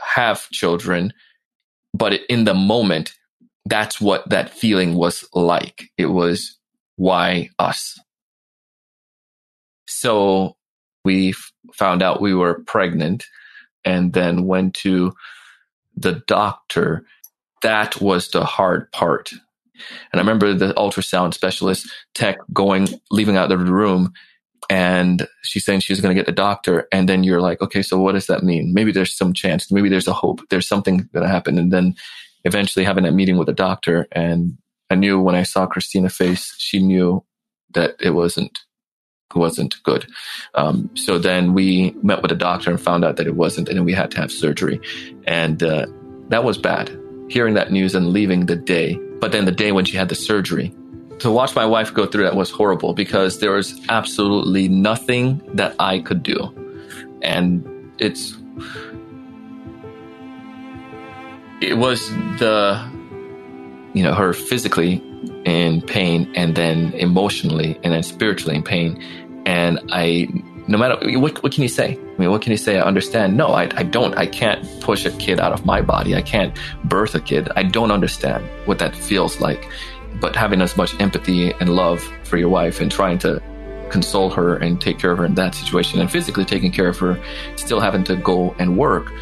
have 0.00 0.48
children, 0.50 1.12
but 1.94 2.20
in 2.28 2.44
the 2.44 2.54
moment, 2.54 3.14
that's 3.66 4.00
what 4.00 4.28
that 4.30 4.50
feeling 4.50 4.94
was 4.94 5.28
like. 5.34 5.90
It 5.98 6.06
was 6.06 6.58
why 6.96 7.50
us. 7.58 7.98
So 9.86 10.56
we 11.04 11.30
f- 11.30 11.52
found 11.74 12.02
out 12.02 12.20
we 12.22 12.34
were 12.34 12.62
pregnant 12.66 13.26
and 13.84 14.12
then 14.12 14.46
went 14.46 14.74
to 14.74 15.14
the 15.96 16.22
doctor 16.26 17.04
that 17.62 18.00
was 18.00 18.30
the 18.30 18.44
hard 18.44 18.90
part. 18.92 19.32
And 19.32 19.40
I 20.14 20.18
remember 20.18 20.54
the 20.54 20.74
ultrasound 20.74 21.34
specialist 21.34 21.90
tech 22.14 22.38
going, 22.52 22.88
leaving 23.10 23.36
out 23.36 23.52
of 23.52 23.58
the 23.66 23.72
room 23.72 24.12
and 24.70 25.28
she's 25.42 25.64
saying 25.64 25.80
she's 25.80 26.00
going 26.00 26.14
to 26.14 26.18
get 26.18 26.26
the 26.26 26.32
doctor. 26.32 26.88
And 26.92 27.08
then 27.08 27.24
you're 27.24 27.40
like, 27.40 27.60
okay, 27.60 27.82
so 27.82 27.98
what 27.98 28.12
does 28.12 28.26
that 28.26 28.42
mean? 28.42 28.72
Maybe 28.74 28.92
there's 28.92 29.16
some 29.16 29.32
chance. 29.32 29.70
Maybe 29.70 29.88
there's 29.88 30.08
a 30.08 30.12
hope. 30.12 30.40
There's 30.50 30.68
something 30.68 31.08
going 31.12 31.24
to 31.24 31.28
happen. 31.32 31.58
And 31.58 31.72
then 31.72 31.94
eventually 32.46 32.84
having 32.84 33.04
that 33.04 33.12
meeting 33.12 33.36
with 33.36 33.48
a 33.48 33.52
doctor. 33.52 34.06
And 34.12 34.58
I 34.88 34.94
knew 34.94 35.20
when 35.20 35.34
I 35.34 35.42
saw 35.42 35.66
Christina's 35.66 36.16
face, 36.16 36.54
she 36.58 36.80
knew 36.80 37.24
that 37.74 37.96
it 38.00 38.10
wasn't 38.10 38.58
wasn't 39.34 39.74
good. 39.82 40.06
Um, 40.54 40.88
so 40.94 41.18
then 41.18 41.52
we 41.52 41.94
met 42.02 42.22
with 42.22 42.32
a 42.32 42.36
doctor 42.36 42.70
and 42.70 42.80
found 42.80 43.04
out 43.04 43.16
that 43.16 43.26
it 43.26 43.34
wasn't, 43.34 43.68
and 43.68 43.84
we 43.84 43.92
had 43.92 44.10
to 44.12 44.18
have 44.18 44.32
surgery, 44.32 44.80
and 45.26 45.62
uh, 45.62 45.86
that 46.28 46.44
was 46.44 46.56
bad 46.56 46.96
hearing 47.28 47.54
that 47.54 47.72
news 47.72 47.94
and 47.94 48.08
leaving 48.08 48.46
the 48.46 48.56
day. 48.56 48.98
But 49.20 49.32
then 49.32 49.44
the 49.44 49.52
day 49.52 49.72
when 49.72 49.84
she 49.84 49.96
had 49.96 50.08
the 50.08 50.14
surgery, 50.14 50.74
to 51.20 51.30
watch 51.30 51.54
my 51.54 51.66
wife 51.66 51.92
go 51.94 52.06
through 52.06 52.24
that 52.24 52.36
was 52.36 52.50
horrible 52.50 52.92
because 52.92 53.40
there 53.40 53.52
was 53.52 53.80
absolutely 53.88 54.68
nothing 54.68 55.42
that 55.54 55.74
I 55.78 56.00
could 56.00 56.22
do. 56.22 56.52
And 57.22 57.92
it's, 57.98 58.36
it 61.60 61.78
was 61.78 62.10
the, 62.38 62.90
you 63.94 64.02
know, 64.02 64.14
her 64.14 64.32
physically 64.32 65.02
in 65.44 65.80
pain 65.82 66.30
and 66.34 66.54
then 66.54 66.92
emotionally 66.94 67.78
and 67.82 67.92
then 67.92 68.02
spiritually 68.02 68.56
in 68.56 68.62
pain. 68.62 69.02
And 69.46 69.80
I 69.90 70.28
no 70.68 70.78
matter 70.78 70.98
what, 71.18 71.42
what 71.42 71.52
can 71.52 71.62
you 71.62 71.68
say? 71.68 71.96
I 71.96 72.20
mean, 72.20 72.30
what 72.30 72.42
can 72.42 72.50
you 72.50 72.58
say? 72.58 72.78
I 72.78 72.82
understand. 72.82 73.36
No, 73.36 73.48
I, 73.48 73.68
I 73.76 73.82
don't. 73.82 74.14
I 74.16 74.26
can't 74.26 74.64
push 74.80 75.04
a 75.06 75.10
kid 75.12 75.38
out 75.38 75.52
of 75.52 75.64
my 75.64 75.80
body. 75.80 76.14
I 76.14 76.22
can't 76.22 76.56
birth 76.84 77.14
a 77.14 77.20
kid. 77.20 77.48
I 77.56 77.62
don't 77.62 77.90
understand 77.90 78.44
what 78.64 78.78
that 78.80 78.94
feels 78.94 79.40
like. 79.40 79.70
But 80.20 80.34
having 80.34 80.60
as 80.62 80.76
much 80.76 80.98
empathy 81.00 81.52
and 81.52 81.76
love 81.76 82.02
for 82.24 82.36
your 82.36 82.48
wife 82.48 82.80
and 82.80 82.90
trying 82.90 83.18
to 83.18 83.40
console 83.90 84.30
her 84.30 84.56
and 84.56 84.80
take 84.80 84.98
care 84.98 85.12
of 85.12 85.18
her 85.18 85.24
in 85.24 85.34
that 85.34 85.54
situation 85.54 86.00
and 86.00 86.10
physically 86.10 86.44
taking 86.44 86.72
care 86.72 86.88
of 86.88 86.98
her, 86.98 87.22
still 87.56 87.78
having 87.78 88.02
to 88.04 88.16
go 88.16 88.54
and 88.58 88.76
work 88.76 89.12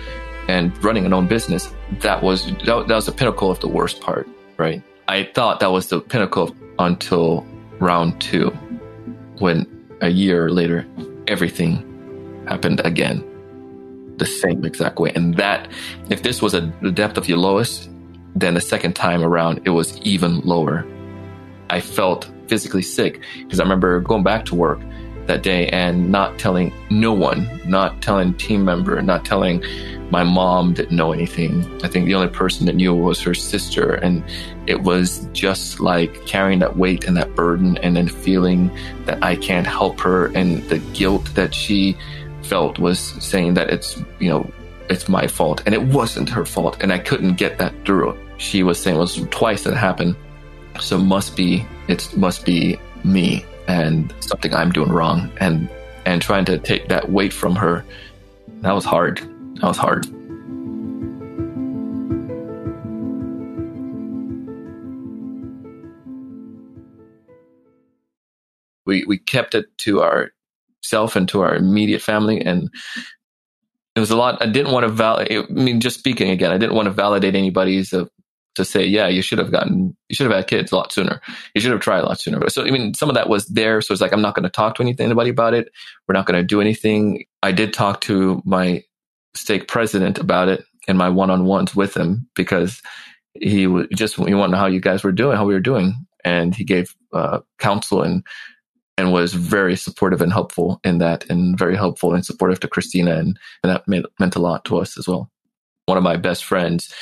and 0.48 0.82
running 0.82 1.04
an 1.04 1.12
own 1.12 1.26
business, 1.26 1.74
that 2.00 2.22
was, 2.22 2.46
that, 2.46 2.84
that 2.88 2.94
was 2.94 3.06
the 3.06 3.12
pinnacle 3.12 3.50
of 3.50 3.60
the 3.60 3.68
worst 3.68 4.00
part, 4.00 4.28
right? 4.56 4.82
I 5.08 5.24
thought 5.34 5.60
that 5.60 5.70
was 5.70 5.88
the 5.88 6.00
pinnacle 6.00 6.54
until 6.78 7.46
round 7.78 8.20
two, 8.20 8.50
when 9.38 9.66
a 10.00 10.08
year 10.08 10.50
later, 10.50 10.86
everything 11.26 12.44
happened 12.48 12.80
again 12.84 13.24
the 14.16 14.26
same 14.26 14.64
exact 14.64 14.98
way. 14.98 15.12
And 15.14 15.36
that, 15.36 15.68
if 16.10 16.22
this 16.22 16.40
was 16.40 16.54
a, 16.54 16.72
the 16.82 16.92
depth 16.92 17.18
of 17.18 17.28
your 17.28 17.38
lowest, 17.38 17.90
then 18.34 18.54
the 18.54 18.60
second 18.60 18.94
time 18.94 19.22
around, 19.22 19.60
it 19.64 19.70
was 19.70 19.98
even 20.02 20.40
lower. 20.40 20.86
I 21.70 21.80
felt 21.80 22.30
physically 22.48 22.82
sick 22.82 23.22
because 23.38 23.60
I 23.60 23.62
remember 23.62 24.00
going 24.00 24.22
back 24.22 24.44
to 24.46 24.54
work 24.54 24.80
that 25.26 25.42
day 25.42 25.68
and 25.68 26.10
not 26.10 26.38
telling 26.38 26.72
no 26.90 27.12
one, 27.12 27.48
not 27.66 28.02
telling 28.02 28.34
team 28.34 28.64
member, 28.64 29.00
not 29.02 29.24
telling 29.24 29.62
my 30.10 30.22
mom 30.22 30.74
didn't 30.74 30.96
know 30.96 31.12
anything. 31.12 31.64
I 31.82 31.88
think 31.88 32.06
the 32.06 32.14
only 32.14 32.28
person 32.28 32.66
that 32.66 32.74
knew 32.74 32.94
was 32.94 33.20
her 33.22 33.34
sister. 33.34 33.94
And 33.94 34.22
it 34.66 34.82
was 34.82 35.26
just 35.32 35.80
like 35.80 36.26
carrying 36.26 36.58
that 36.60 36.76
weight 36.76 37.04
and 37.04 37.16
that 37.16 37.34
burden 37.34 37.78
and 37.78 37.96
then 37.96 38.08
feeling 38.08 38.70
that 39.06 39.22
I 39.22 39.36
can't 39.36 39.66
help 39.66 40.00
her. 40.00 40.26
And 40.26 40.62
the 40.68 40.78
guilt 40.78 41.34
that 41.34 41.54
she 41.54 41.96
felt 42.42 42.78
was 42.78 42.98
saying 42.98 43.54
that 43.54 43.70
it's, 43.70 44.00
you 44.18 44.28
know, 44.28 44.50
it's 44.90 45.08
my 45.08 45.26
fault. 45.26 45.62
And 45.64 45.74
it 45.74 45.82
wasn't 45.82 46.28
her 46.28 46.44
fault. 46.44 46.76
And 46.80 46.92
I 46.92 46.98
couldn't 46.98 47.34
get 47.34 47.58
that 47.58 47.72
through. 47.84 48.18
She 48.36 48.62
was 48.62 48.80
saying 48.80 48.96
it 48.96 49.00
was 49.00 49.26
twice 49.30 49.64
that 49.64 49.74
happened. 49.74 50.16
So 50.80 50.98
must 50.98 51.36
be, 51.36 51.64
it 51.88 52.14
must 52.16 52.44
be 52.44 52.78
me 53.04 53.44
and 53.66 54.14
something 54.20 54.54
I'm 54.54 54.72
doing 54.72 54.90
wrong. 54.90 55.30
And, 55.40 55.68
and 56.06 56.20
trying 56.20 56.44
to 56.46 56.58
take 56.58 56.88
that 56.88 57.10
weight 57.10 57.32
from 57.32 57.56
her, 57.56 57.84
that 58.60 58.72
was 58.72 58.84
hard. 58.84 59.18
That 59.56 59.64
was 59.64 59.76
hard. 59.76 60.06
We 68.86 69.04
we 69.06 69.18
kept 69.18 69.54
it 69.54 69.66
to 69.78 70.02
ourself 70.02 71.16
and 71.16 71.28
to 71.30 71.40
our 71.40 71.54
immediate 71.54 72.02
family, 72.02 72.40
and 72.40 72.68
it 73.96 74.00
was 74.00 74.10
a 74.10 74.16
lot. 74.16 74.42
I 74.42 74.46
didn't 74.46 74.72
want 74.72 74.84
to 74.84 74.92
validate. 74.92 75.46
I 75.48 75.52
mean, 75.52 75.80
just 75.80 75.98
speaking 75.98 76.30
again, 76.30 76.50
I 76.50 76.58
didn't 76.58 76.74
want 76.74 76.86
to 76.86 76.92
validate 76.92 77.34
anybody's 77.34 77.92
uh, 77.94 78.04
to 78.54 78.64
say, 78.64 78.84
yeah, 78.84 79.08
you 79.08 79.22
should 79.22 79.38
have 79.38 79.50
gotten, 79.50 79.96
you 80.08 80.14
should 80.14 80.26
have 80.26 80.36
had 80.36 80.46
kids 80.46 80.72
a 80.72 80.76
lot 80.76 80.92
sooner. 80.92 81.20
You 81.54 81.60
should 81.60 81.72
have 81.72 81.80
tried 81.80 82.00
a 82.00 82.06
lot 82.06 82.20
sooner. 82.20 82.48
So, 82.48 82.64
I 82.64 82.70
mean, 82.70 82.94
some 82.94 83.08
of 83.08 83.14
that 83.14 83.28
was 83.28 83.46
there. 83.46 83.80
So 83.80 83.92
it's 83.92 84.00
like, 84.00 84.12
I'm 84.12 84.22
not 84.22 84.34
going 84.34 84.44
to 84.44 84.50
talk 84.50 84.76
to 84.76 84.82
anything, 84.82 85.06
anybody 85.06 85.30
about 85.30 85.54
it. 85.54 85.70
We're 86.06 86.14
not 86.14 86.26
going 86.26 86.40
to 86.40 86.46
do 86.46 86.60
anything. 86.60 87.24
I 87.42 87.52
did 87.52 87.72
talk 87.72 88.00
to 88.02 88.42
my 88.44 88.84
stake 89.34 89.68
president 89.68 90.18
about 90.18 90.48
it 90.48 90.64
in 90.86 90.96
my 90.96 91.08
one-on-ones 91.08 91.74
with 91.74 91.96
him 91.96 92.28
because 92.34 92.82
he 93.40 93.66
was 93.66 93.86
just 93.92 94.14
he 94.14 94.34
wanted 94.34 94.46
to 94.46 94.48
know 94.52 94.58
how 94.58 94.66
you 94.66 94.80
guys 94.80 95.02
were 95.02 95.12
doing, 95.12 95.36
how 95.36 95.44
we 95.44 95.54
were 95.54 95.60
doing, 95.60 95.94
and 96.24 96.54
he 96.54 96.62
gave 96.62 96.94
uh, 97.12 97.40
counsel 97.58 98.02
and 98.02 98.24
and 98.96 99.12
was 99.12 99.34
very 99.34 99.74
supportive 99.74 100.20
and 100.20 100.32
helpful 100.32 100.78
in 100.84 100.98
that, 100.98 101.28
and 101.28 101.58
very 101.58 101.74
helpful 101.74 102.14
and 102.14 102.24
supportive 102.24 102.60
to 102.60 102.68
Christina, 102.68 103.16
and, 103.16 103.36
and 103.64 103.72
that 103.72 103.88
made, 103.88 104.04
meant 104.20 104.36
a 104.36 104.40
lot 104.40 104.64
to 104.66 104.78
us 104.78 104.96
as 104.96 105.08
well. 105.08 105.32
One 105.86 105.98
of 105.98 106.04
my 106.04 106.16
best 106.16 106.44
friends, 106.44 106.94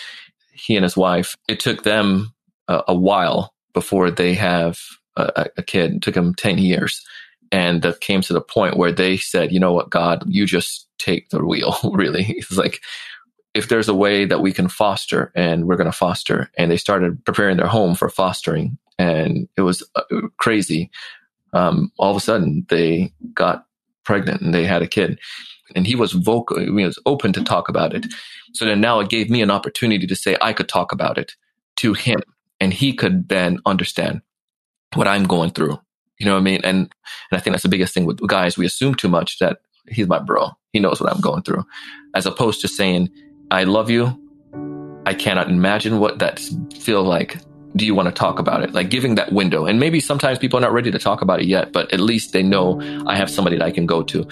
he 0.63 0.77
and 0.77 0.85
his 0.85 0.97
wife, 0.97 1.37
it 1.49 1.61
took 1.61 1.83
them 1.83 2.33
a, 2.69 2.83
a 2.89 2.95
while 2.95 3.53
before 3.73 4.11
they 4.11 4.35
have 4.35 4.79
a, 5.17 5.47
a 5.57 5.63
kid. 5.63 5.95
It 5.95 6.03
took 6.03 6.15
them 6.15 6.35
ten 6.35 6.59
years, 6.59 7.05
and 7.51 7.83
that 7.83 8.01
came 8.01 8.21
to 8.23 8.33
the 8.33 8.41
point 8.41 8.77
where 8.77 8.93
they 8.93 9.17
said, 9.17 9.53
"You 9.53 9.61
know 9.61 9.73
what, 9.73 9.91
God, 9.91 10.25
you 10.27 10.47
just 10.47 10.89
take 10.99 11.31
the 11.31 11.45
wheel." 11.45 11.77
really, 11.93 12.25
it's 12.29 12.57
like 12.57 12.81
if 13.55 13.69
there's 13.69 13.89
a 13.89 13.95
way 13.95 14.25
that 14.25 14.41
we 14.41 14.53
can 14.53 14.69
foster 14.69 15.31
and 15.35 15.67
we're 15.67 15.77
going 15.77 15.91
to 15.91 15.97
foster 15.97 16.51
and 16.57 16.71
they 16.71 16.77
started 16.77 17.25
preparing 17.25 17.57
their 17.57 17.67
home 17.67 17.95
for 17.95 18.09
fostering 18.09 18.79
and 18.99 19.49
it 19.57 19.63
was 19.63 19.87
uh, 19.95 20.03
crazy 20.39 20.91
um, 21.53 21.93
all 21.99 22.11
of 22.11 22.17
a 22.17 22.21
sudden 22.21 22.67
they 22.71 23.13
got 23.35 23.67
pregnant 24.05 24.41
and 24.41 24.55
they 24.55 24.65
had 24.65 24.83
a 24.83 24.87
kid 24.87 25.19
and 25.75 25.87
he 25.87 25.95
was 25.95 26.13
vocal 26.13 26.59
he 26.59 26.71
was 26.71 26.99
open 27.07 27.33
to 27.33 27.43
talk 27.43 27.69
about 27.69 27.95
it 27.95 28.07
so 28.55 28.65
then 28.65 28.81
now 28.81 29.01
it 29.01 29.09
gave 29.09 29.31
me 29.31 29.43
an 29.43 29.51
opportunity 29.51 30.07
to 30.07 30.17
say 30.17 30.37
i 30.41 30.53
could 30.53 30.69
talk 30.69 30.93
about 30.93 31.19
it 31.19 31.33
to 31.77 31.93
him 31.95 32.21
and 32.61 32.73
he 32.73 32.93
could 32.93 33.29
then 33.29 33.59
understand 33.67 34.21
what 34.95 35.09
i'm 35.09 35.25
going 35.25 35.51
through 35.51 35.79
you 36.19 36.27
know 36.27 36.33
what 36.33 36.41
i 36.41 36.43
mean 36.43 36.61
and 36.65 36.77
and 37.31 37.39
i 37.39 37.39
think 37.39 37.55
that's 37.55 37.63
the 37.63 37.69
biggest 37.69 37.95
thing 37.95 38.05
with 38.05 38.27
guys 38.27 38.57
we 38.57 38.67
assume 38.67 38.95
too 38.95 39.09
much 39.09 39.39
that 39.39 39.59
he's 39.89 40.07
my 40.07 40.19
bro 40.19 40.51
he 40.73 40.81
knows 40.81 41.01
what 41.01 41.13
i'm 41.13 41.21
going 41.21 41.43
through 41.43 41.65
as 42.15 42.27
opposed 42.27 42.61
to 42.61 42.69
saying 42.69 43.11
I 43.53 43.65
love 43.65 43.91
you. 43.91 44.19
I 45.05 45.13
cannot 45.13 45.51
imagine 45.51 45.99
what 45.99 46.21
that 46.21 46.41
feel 46.75 47.03
like. 47.03 47.37
Do 47.77 47.85
you 47.85 47.95
want 47.95 48.07
to 48.07 48.13
talk 48.13 48.39
about 48.39 48.63
it? 48.63 48.73
Like 48.73 48.89
giving 48.89 49.17
that 49.17 49.31
window. 49.31 49.67
And 49.67 49.79
maybe 49.79 50.01
sometimes 50.01 50.39
people 50.39 50.59
are 50.59 50.63
not 50.63 50.73
ready 50.73 50.91
to 50.91 50.99
talk 50.99 51.21
about 51.21 51.41
it 51.41 51.47
yet, 51.47 51.71
but 51.71 51.93
at 51.93 52.01
least 52.01 52.33
they 52.33 52.43
know 52.43 52.81
I 53.07 53.15
have 53.15 53.29
somebody 53.29 53.59
that 53.59 53.65
I 53.65 53.71
can 53.71 53.85
go 53.85 54.03
to. 54.05 54.27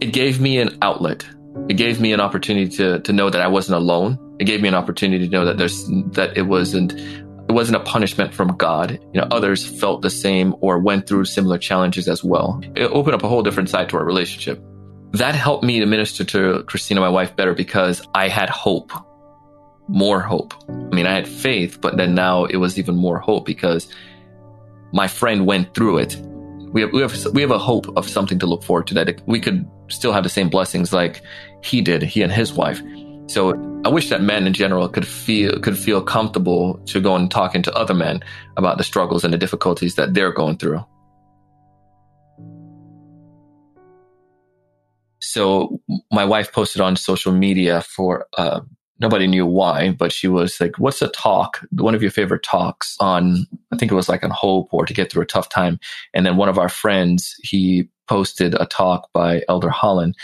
It 0.00 0.12
gave 0.12 0.40
me 0.40 0.58
an 0.58 0.78
outlet. 0.82 1.26
It 1.68 1.74
gave 1.74 2.00
me 2.00 2.12
an 2.12 2.20
opportunity 2.20 2.68
to, 2.76 3.00
to 3.00 3.12
know 3.12 3.30
that 3.30 3.40
I 3.40 3.48
wasn't 3.48 3.76
alone. 3.76 4.36
It 4.38 4.44
gave 4.44 4.62
me 4.62 4.68
an 4.68 4.74
opportunity 4.74 5.26
to 5.26 5.30
know 5.30 5.44
that 5.44 5.58
there's, 5.58 5.86
that 6.12 6.36
it 6.36 6.42
wasn't, 6.42 6.92
it 6.94 7.52
wasn't 7.52 7.76
a 7.76 7.80
punishment 7.80 8.32
from 8.32 8.56
God. 8.56 8.92
You 9.12 9.20
know, 9.20 9.28
others 9.30 9.66
felt 9.66 10.02
the 10.02 10.10
same 10.10 10.54
or 10.60 10.78
went 10.78 11.06
through 11.06 11.26
similar 11.26 11.58
challenges 11.58 12.08
as 12.08 12.24
well. 12.24 12.60
It 12.74 12.84
opened 12.84 13.14
up 13.14 13.22
a 13.22 13.28
whole 13.28 13.42
different 13.42 13.68
side 13.68 13.88
to 13.90 13.96
our 13.96 14.04
relationship 14.04 14.62
that 15.12 15.34
helped 15.34 15.64
me 15.64 15.80
to 15.80 15.86
minister 15.86 16.24
to 16.24 16.62
Christina, 16.64 17.00
my 17.00 17.08
wife, 17.08 17.34
better 17.34 17.54
because 17.54 18.06
I 18.14 18.28
had 18.28 18.48
hope, 18.48 18.92
more 19.88 20.20
hope. 20.20 20.54
I 20.68 20.94
mean, 20.94 21.06
I 21.06 21.12
had 21.12 21.26
faith, 21.26 21.80
but 21.80 21.96
then 21.96 22.14
now 22.14 22.44
it 22.44 22.56
was 22.56 22.78
even 22.78 22.96
more 22.96 23.18
hope 23.18 23.44
because 23.44 23.92
my 24.92 25.08
friend 25.08 25.46
went 25.46 25.74
through 25.74 25.98
it. 25.98 26.16
We 26.72 26.82
have, 26.82 26.92
we 26.92 27.00
have, 27.00 27.26
we 27.32 27.42
have 27.42 27.50
a 27.50 27.58
hope 27.58 27.86
of 27.96 28.08
something 28.08 28.38
to 28.38 28.46
look 28.46 28.62
forward 28.62 28.86
to 28.88 28.94
that 28.94 29.20
we 29.26 29.40
could 29.40 29.68
still 29.90 30.12
have 30.12 30.22
the 30.22 30.28
same 30.28 30.48
blessings 30.48 30.92
like 30.92 31.22
he 31.62 31.80
did, 31.80 32.02
he 32.02 32.22
and 32.22 32.32
his 32.32 32.52
wife. 32.52 32.80
So 33.26 33.54
I 33.84 33.88
wish 33.88 34.08
that 34.08 34.22
men 34.22 34.46
in 34.46 34.52
general 34.52 34.88
could 34.88 35.06
feel, 35.06 35.60
could 35.60 35.78
feel 35.78 36.02
comfortable 36.02 36.78
to 36.86 37.00
go 37.00 37.14
and 37.14 37.30
talking 37.30 37.62
to 37.62 37.74
other 37.74 37.94
men 37.94 38.22
about 38.56 38.78
the 38.78 38.84
struggles 38.84 39.24
and 39.24 39.32
the 39.32 39.38
difficulties 39.38 39.94
that 39.94 40.14
they're 40.14 40.32
going 40.32 40.56
through. 40.56 40.84
So 45.20 45.80
my 46.10 46.24
wife 46.24 46.52
posted 46.52 46.80
on 46.80 46.96
social 46.96 47.30
media 47.30 47.82
for, 47.82 48.26
uh, 48.36 48.62
nobody 48.98 49.26
knew 49.26 49.46
why, 49.46 49.92
but 49.92 50.12
she 50.12 50.28
was 50.28 50.60
like, 50.60 50.78
what's 50.78 51.00
a 51.00 51.08
talk? 51.08 51.64
One 51.70 51.94
of 51.94 52.02
your 52.02 52.10
favorite 52.10 52.42
talks 52.42 52.96
on, 53.00 53.46
I 53.72 53.76
think 53.76 53.92
it 53.92 53.94
was 53.94 54.08
like 54.08 54.24
on 54.24 54.30
hope 54.30 54.68
or 54.72 54.84
to 54.86 54.92
get 54.92 55.10
through 55.10 55.22
a 55.22 55.26
tough 55.26 55.48
time. 55.48 55.78
And 56.12 56.26
then 56.26 56.36
one 56.36 56.48
of 56.48 56.58
our 56.58 56.68
friends, 56.68 57.34
he 57.42 57.88
posted 58.10 58.60
a 58.60 58.66
talk 58.66 59.08
by 59.14 59.44
Elder 59.48 59.70
Holland, 59.70 60.16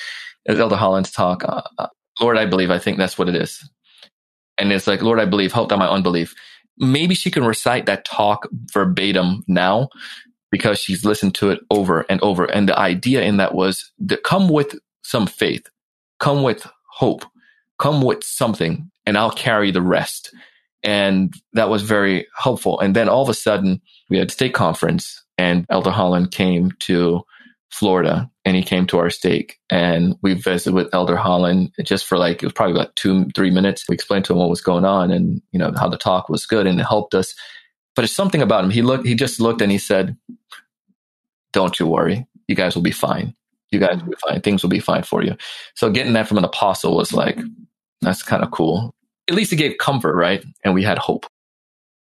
Elder 0.49 0.75
Holland's 0.75 1.13
talk. 1.13 1.45
Uh, 1.45 1.63
uh, 1.79 1.87
Lord, 2.21 2.37
I 2.37 2.45
believe, 2.45 2.73
I 2.73 2.81
think 2.81 2.99
that's 2.99 3.17
what 3.17 3.29
it 3.29 3.37
is. 3.37 3.71
And 4.59 4.73
it's 4.73 4.89
like, 4.89 5.03
Lord, 5.03 5.21
I 5.21 5.25
believe, 5.25 5.53
help 5.53 5.69
down 5.69 5.79
my 5.79 5.89
unbelief. 5.89 6.35
Maybe 6.79 7.15
she 7.15 7.31
can 7.31 7.45
recite 7.45 7.87
that 7.87 8.05
talk 8.05 8.49
verbatim 8.73 9.45
now 9.47 9.89
because 10.51 10.81
she's 10.81 11.05
listened 11.05 11.37
to 11.37 11.51
it 11.51 11.61
over 11.71 12.05
and 12.11 12.21
over. 12.23 12.47
And 12.47 12.69
the 12.69 12.77
idea 12.77 13.23
in 13.23 13.37
that 13.37 13.55
was 13.55 13.93
come 14.25 14.49
with 14.49 14.75
some 15.03 15.29
faith, 15.29 15.69
come 16.19 16.43
with 16.43 16.67
hope, 16.91 17.25
come 17.79 18.03
with 18.03 18.25
something, 18.25 18.91
and 19.07 19.17
I'll 19.17 19.31
carry 19.31 19.71
the 19.71 19.83
rest. 19.83 20.35
And 20.83 21.33
that 21.53 21.69
was 21.69 21.83
very 21.83 22.27
helpful. 22.37 22.81
And 22.81 22.97
then 22.97 23.09
all 23.09 23.23
of 23.23 23.29
a 23.29 23.35
sudden, 23.35 23.81
we 24.11 24.19
had 24.19 24.33
state 24.33 24.55
conference, 24.55 25.23
and 25.39 25.67
Elder 25.71 25.91
Holland 25.93 26.33
came 26.33 26.73
to 26.81 27.23
Florida 27.71 28.31
and 28.45 28.57
he 28.57 28.63
came 28.63 28.87
to 28.87 28.99
our 28.99 29.11
stake 29.11 29.59
and 29.71 30.17
we 30.23 30.35
visited 30.35 30.73
with 30.75 30.89
Elder 30.95 31.17
Holland 31.17 31.73
just 31.83 32.07
for 32.07 32.17
like, 32.17 32.43
it 32.43 32.47
was 32.47 32.53
probably 32.53 32.75
about 32.75 32.95
two, 32.97 33.27
three 33.35 33.51
minutes. 33.51 33.85
We 33.89 33.95
explained 33.95 34.25
to 34.27 34.33
him 34.33 34.39
what 34.39 34.51
was 34.51 34.61
going 34.61 34.85
on 34.85 35.11
and, 35.11 35.43
you 35.53 35.59
know, 35.59 35.73
how 35.77 35.89
the 35.89 35.99
talk 35.99 36.29
was 36.29 36.47
good 36.47 36.67
and 36.67 36.81
it 36.81 36.85
helped 36.85 37.15
us. 37.15 37.35
But 37.95 38.05
it's 38.05 38.15
something 38.15 38.43
about 38.43 38.65
him. 38.65 38.71
He 38.71 38.83
looked, 38.83 39.07
he 39.07 39.15
just 39.15 39.41
looked 39.41 39.63
and 39.63 39.73
he 39.73 39.79
said, 39.79 40.17
don't 41.53 41.79
you 41.81 41.87
worry. 41.87 42.27
You 42.47 42.55
guys 42.55 42.75
will 42.75 42.83
be 42.83 42.93
fine 42.93 43.35
you 43.71 43.79
guys 43.79 44.01
will 44.01 44.11
be 44.11 44.17
fine. 44.29 44.41
Things 44.41 44.63
will 44.63 44.71
be 44.71 44.81
fine 44.81 45.03
for 45.03 45.23
you. 45.23 45.37
So 45.75 45.91
getting 45.91 46.13
that 46.15 46.29
from 46.29 46.39
an 46.39 46.45
apostle 46.45 46.97
was 46.97 47.13
like, 47.13 47.39
that's 48.01 48.23
kind 48.23 48.43
of 48.43 48.51
cool. 48.51 48.95
At 49.29 49.35
least 49.35 49.53
it 49.53 49.57
gave 49.57 49.79
comfort, 49.79 50.15
right? 50.15 50.45
And 50.65 50.75
we 50.75 50.83
had 50.83 50.99
hope. 50.99 51.27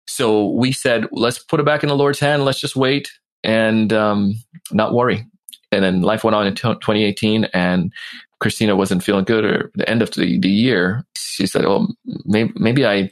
So 0.08 0.50
we 0.50 0.72
said, 0.72 1.08
let's 1.12 1.40
put 1.40 1.60
it 1.60 1.66
back 1.66 1.84
in 1.84 1.90
the 1.90 1.96
Lord's 1.96 2.20
hand. 2.20 2.46
Let's 2.46 2.60
just 2.60 2.76
wait 2.76 3.12
and 3.44 3.94
um, 3.94 4.36
not 4.72 4.94
worry. 4.94 5.26
And 5.74 5.84
then 5.84 6.02
life 6.02 6.24
went 6.24 6.36
on 6.36 6.48
in 6.48 6.56
2018 6.56 7.46
and 7.54 7.92
Christina 8.40 8.76
wasn't 8.76 9.04
feeling 9.04 9.26
good 9.26 9.46
or 9.46 9.72
the 9.76 9.88
end 9.90 10.02
of 10.02 10.12
the, 10.12 10.40
the 10.40 10.50
year. 10.50 11.06
She 11.16 11.48
said, 11.48 11.66
oh, 11.66 11.88
maybe, 12.26 12.52
maybe 12.56 12.86
I 12.86 13.10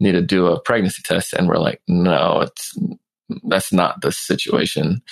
need 0.00 0.12
to 0.12 0.22
do 0.22 0.46
a 0.46 0.60
pregnancy 0.60 1.02
test. 1.02 1.32
And 1.32 1.48
we're 1.48 1.58
like, 1.58 1.80
no, 1.88 2.40
it's, 2.40 2.76
that's 3.44 3.72
not 3.72 4.00
the 4.02 4.12
situation. 4.12 5.02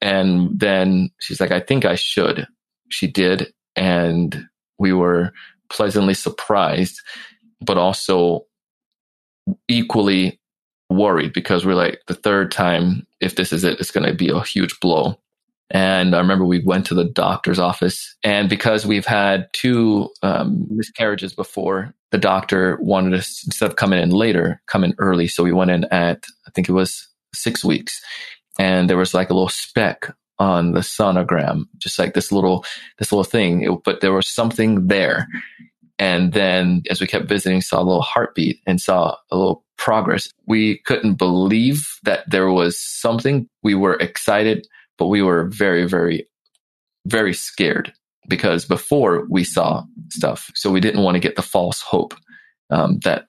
And 0.00 0.58
then 0.58 1.10
she's 1.20 1.40
like, 1.40 1.52
I 1.52 1.60
think 1.60 1.84
I 1.84 1.94
should. 1.94 2.46
She 2.88 3.06
did. 3.06 3.52
And 3.76 4.48
we 4.78 4.92
were 4.92 5.32
pleasantly 5.70 6.14
surprised, 6.14 7.00
but 7.60 7.78
also 7.78 8.46
equally 9.68 10.40
worried 10.90 11.32
because 11.32 11.64
we're 11.64 11.74
like, 11.74 12.00
the 12.06 12.14
third 12.14 12.50
time, 12.50 13.06
if 13.20 13.36
this 13.36 13.52
is 13.52 13.64
it, 13.64 13.80
it's 13.80 13.90
going 13.90 14.06
to 14.06 14.14
be 14.14 14.28
a 14.28 14.40
huge 14.40 14.78
blow. 14.80 15.18
And 15.70 16.14
I 16.14 16.18
remember 16.18 16.44
we 16.44 16.62
went 16.64 16.86
to 16.86 16.94
the 16.94 17.04
doctor's 17.04 17.58
office, 17.58 18.14
and 18.22 18.48
because 18.48 18.86
we've 18.86 19.06
had 19.06 19.46
two 19.54 20.10
um, 20.22 20.66
miscarriages 20.68 21.32
before, 21.32 21.94
the 22.10 22.18
doctor 22.18 22.78
wanted 22.80 23.14
us 23.14 23.42
instead 23.46 23.70
of 23.70 23.76
coming 23.76 24.02
in 24.02 24.10
later, 24.10 24.60
come 24.66 24.84
in 24.84 24.94
early. 24.98 25.28
So 25.28 25.42
we 25.42 25.52
went 25.52 25.70
in 25.70 25.84
at 25.84 26.24
I 26.46 26.50
think 26.50 26.68
it 26.68 26.72
was 26.72 27.08
six 27.34 27.64
weeks, 27.64 28.00
and 28.58 28.90
there 28.90 28.98
was 28.98 29.14
like 29.14 29.30
a 29.30 29.34
little 29.34 29.48
speck 29.48 30.14
on 30.38 30.72
the 30.72 30.80
sonogram, 30.80 31.64
just 31.78 31.98
like 31.98 32.14
this 32.14 32.32
little 32.32 32.64
this 32.98 33.12
little 33.12 33.24
thing. 33.24 33.62
It, 33.62 33.72
but 33.84 34.00
there 34.00 34.12
was 34.12 34.28
something 34.28 34.88
there. 34.88 35.26
And 35.98 36.32
then 36.32 36.82
as 36.90 37.00
we 37.00 37.06
kept 37.06 37.28
visiting, 37.28 37.60
saw 37.60 37.78
a 37.78 37.84
little 37.84 38.02
heartbeat 38.02 38.58
and 38.66 38.80
saw 38.80 39.16
a 39.30 39.36
little 39.36 39.64
progress. 39.78 40.28
We 40.46 40.78
couldn't 40.78 41.14
believe 41.14 41.86
that 42.02 42.28
there 42.28 42.50
was 42.50 42.80
something. 42.80 43.48
We 43.62 43.74
were 43.74 43.94
excited, 43.94 44.66
but 45.02 45.08
we 45.08 45.20
were 45.20 45.48
very, 45.48 45.84
very, 45.84 46.28
very 47.06 47.34
scared 47.34 47.92
because 48.28 48.64
before 48.64 49.26
we 49.28 49.42
saw 49.42 49.82
stuff. 50.10 50.48
So 50.54 50.70
we 50.70 50.78
didn't 50.78 51.02
want 51.02 51.16
to 51.16 51.20
get 51.20 51.34
the 51.34 51.42
false 51.42 51.80
hope 51.80 52.14
um, 52.70 53.00
that 53.00 53.26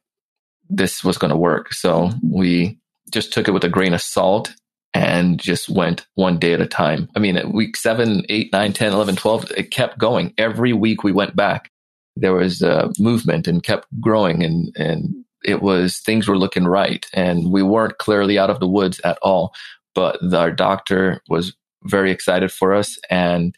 this 0.70 1.04
was 1.04 1.18
going 1.18 1.32
to 1.32 1.36
work. 1.36 1.74
So 1.74 2.12
we 2.22 2.78
just 3.12 3.34
took 3.34 3.48
it 3.48 3.54
with 3.54 3.64
a 3.64 3.70
grain 3.70 3.96
of 3.96 4.04
salt 4.04 4.54
and 4.94 5.40
just 5.40 5.68
went 5.68 6.06
one 6.14 6.38
day 6.38 6.54
at 6.54 6.62
a 6.62 6.68
time. 6.68 7.10
I 7.16 7.20
mean, 7.20 7.42
week 7.52 7.76
seven, 7.76 8.24
eight, 8.30 8.54
nine, 8.54 8.72
10, 8.72 8.94
11, 8.94 9.16
12, 9.16 9.52
it 9.58 9.72
kept 9.72 9.98
going. 9.98 10.32
Every 10.38 10.74
week 10.74 11.04
we 11.04 11.12
went 11.12 11.36
back. 11.36 11.72
There 12.16 12.36
was 12.36 12.62
a 12.62 12.92
movement 13.00 13.48
and 13.48 13.64
kept 13.64 13.88
growing 14.00 14.44
and, 14.44 14.72
and 14.76 15.26
it 15.44 15.64
was 15.64 15.98
things 15.98 16.28
were 16.28 16.38
looking 16.38 16.66
right. 16.66 17.04
And 17.16 17.52
we 17.52 17.64
weren't 17.64 17.98
clearly 17.98 18.38
out 18.38 18.52
of 18.52 18.60
the 18.60 18.68
woods 18.68 19.02
at 19.04 19.18
all. 19.24 19.56
But 19.96 20.34
our 20.34 20.52
doctor 20.52 21.22
was 21.30 21.56
very 21.86 22.12
excited 22.12 22.52
for 22.52 22.74
us. 22.74 22.98
And 23.10 23.56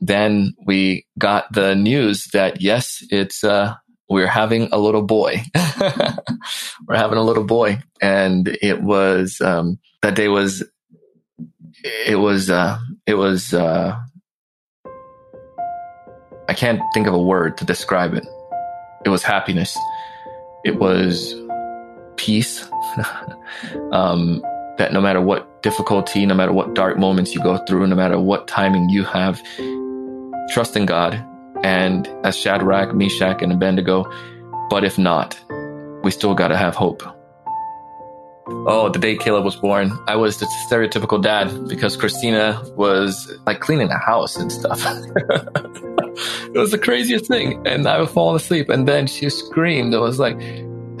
then 0.00 0.54
we 0.64 1.06
got 1.18 1.52
the 1.52 1.74
news 1.74 2.26
that 2.32 2.60
yes, 2.60 3.02
it's, 3.10 3.44
uh, 3.44 3.74
we're 4.08 4.26
having 4.26 4.68
a 4.72 4.78
little 4.78 5.02
boy. 5.02 5.42
we're 6.86 6.96
having 6.96 7.18
a 7.18 7.22
little 7.22 7.44
boy. 7.44 7.82
And 8.00 8.56
it 8.62 8.82
was, 8.82 9.40
um, 9.40 9.78
that 10.02 10.14
day 10.14 10.28
was, 10.28 10.62
it 12.06 12.16
was, 12.16 12.50
uh, 12.50 12.78
it 13.06 13.14
was, 13.14 13.52
uh, 13.52 13.98
I 16.48 16.54
can't 16.54 16.80
think 16.94 17.06
of 17.06 17.14
a 17.14 17.22
word 17.22 17.58
to 17.58 17.64
describe 17.64 18.14
it. 18.14 18.26
it 19.04 19.10
was 19.10 19.22
happiness. 19.22 19.76
It 20.64 20.76
was 20.78 21.34
peace. 22.16 22.68
um, 23.92 24.42
that 24.78 24.92
no 24.92 25.00
matter 25.00 25.20
what 25.20 25.47
difficulty, 25.62 26.26
no 26.26 26.34
matter 26.34 26.52
what 26.52 26.74
dark 26.74 26.98
moments 26.98 27.34
you 27.34 27.42
go 27.42 27.58
through, 27.58 27.86
no 27.86 27.96
matter 27.96 28.18
what 28.18 28.48
timing 28.48 28.88
you 28.88 29.04
have, 29.04 29.42
trust 30.50 30.76
in 30.76 30.86
God. 30.86 31.24
And 31.62 32.06
as 32.24 32.36
Shadrach, 32.36 32.94
Meshach, 32.94 33.42
and 33.42 33.52
Abednego, 33.52 34.10
but 34.70 34.84
if 34.84 34.98
not, 34.98 35.38
we 36.02 36.10
still 36.10 36.34
got 36.34 36.48
to 36.48 36.56
have 36.56 36.76
hope. 36.76 37.02
Oh, 38.50 38.88
the 38.88 38.98
day 38.98 39.16
Caleb 39.16 39.44
was 39.44 39.56
born, 39.56 39.92
I 40.06 40.16
was 40.16 40.38
the 40.38 40.46
stereotypical 40.70 41.22
dad 41.22 41.68
because 41.68 41.96
Christina 41.96 42.62
was 42.76 43.30
like 43.46 43.60
cleaning 43.60 43.88
the 43.88 43.98
house 43.98 44.36
and 44.36 44.50
stuff. 44.50 44.80
it 44.86 46.58
was 46.58 46.70
the 46.70 46.78
craziest 46.78 47.26
thing. 47.26 47.66
And 47.66 47.86
I 47.86 47.98
was 47.98 48.10
falling 48.10 48.36
asleep. 48.36 48.70
And 48.70 48.88
then 48.88 49.06
she 49.06 49.28
screamed. 49.28 49.92
It 49.92 49.98
was 49.98 50.18
like, 50.18 50.40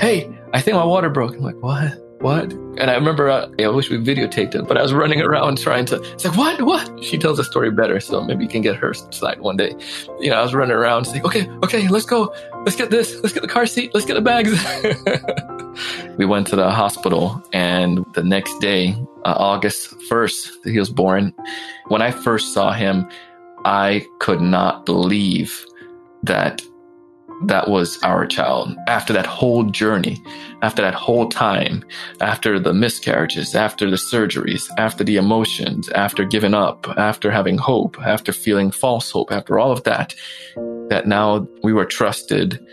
Hey, 0.00 0.30
I 0.52 0.60
think 0.60 0.76
my 0.76 0.84
water 0.84 1.08
broke. 1.08 1.34
I'm 1.34 1.40
like, 1.40 1.56
what? 1.60 1.98
What? 2.20 2.52
And 2.52 2.90
I 2.90 2.94
remember, 2.94 3.28
uh, 3.28 3.48
I 3.60 3.68
wish 3.68 3.90
we 3.90 3.96
videotaped 3.96 4.56
it, 4.56 4.66
but 4.66 4.76
I 4.76 4.82
was 4.82 4.92
running 4.92 5.20
around 5.20 5.58
trying 5.58 5.84
to, 5.86 6.02
it's 6.12 6.24
like, 6.24 6.36
what? 6.36 6.62
What? 6.62 7.04
She 7.04 7.16
tells 7.16 7.36
the 7.36 7.44
story 7.44 7.70
better. 7.70 8.00
So 8.00 8.20
maybe 8.20 8.42
you 8.42 8.50
can 8.50 8.60
get 8.60 8.74
her 8.76 8.92
side 8.92 9.40
one 9.40 9.56
day. 9.56 9.74
You 10.18 10.30
know, 10.30 10.36
I 10.36 10.42
was 10.42 10.52
running 10.52 10.74
around 10.74 11.04
saying, 11.04 11.24
okay, 11.24 11.48
okay, 11.62 11.86
let's 11.88 12.06
go. 12.06 12.34
Let's 12.64 12.76
get 12.76 12.90
this. 12.90 13.14
Let's 13.22 13.32
get 13.32 13.42
the 13.42 13.48
car 13.48 13.66
seat. 13.66 13.92
Let's 13.94 14.06
get 14.06 14.14
the 14.14 14.20
bags. 14.20 14.50
we 16.18 16.26
went 16.26 16.48
to 16.48 16.56
the 16.56 16.70
hospital 16.70 17.40
and 17.52 18.04
the 18.14 18.24
next 18.24 18.58
day, 18.58 18.96
uh, 19.24 19.34
August 19.36 19.96
1st, 20.10 20.64
he 20.64 20.78
was 20.78 20.90
born. 20.90 21.32
When 21.86 22.02
I 22.02 22.10
first 22.10 22.52
saw 22.52 22.72
him, 22.72 23.08
I 23.64 24.04
could 24.18 24.40
not 24.40 24.86
believe 24.86 25.64
that 26.24 26.62
that 27.46 27.68
was 27.68 27.98
our 28.02 28.26
child. 28.26 28.76
After 28.86 29.12
that 29.12 29.26
whole 29.26 29.64
journey, 29.64 30.22
after 30.62 30.82
that 30.82 30.94
whole 30.94 31.28
time, 31.28 31.84
after 32.20 32.58
the 32.58 32.74
miscarriages, 32.74 33.54
after 33.54 33.88
the 33.90 33.96
surgeries, 33.96 34.68
after 34.76 35.04
the 35.04 35.16
emotions, 35.16 35.88
after 35.90 36.24
giving 36.24 36.54
up, 36.54 36.88
after 36.96 37.30
having 37.30 37.58
hope, 37.58 37.96
after 38.00 38.32
feeling 38.32 38.70
false 38.70 39.10
hope, 39.10 39.30
after 39.30 39.58
all 39.58 39.70
of 39.70 39.84
that, 39.84 40.14
that 40.88 41.06
now 41.06 41.46
we 41.62 41.72
were 41.72 41.84
trusted 41.84 42.64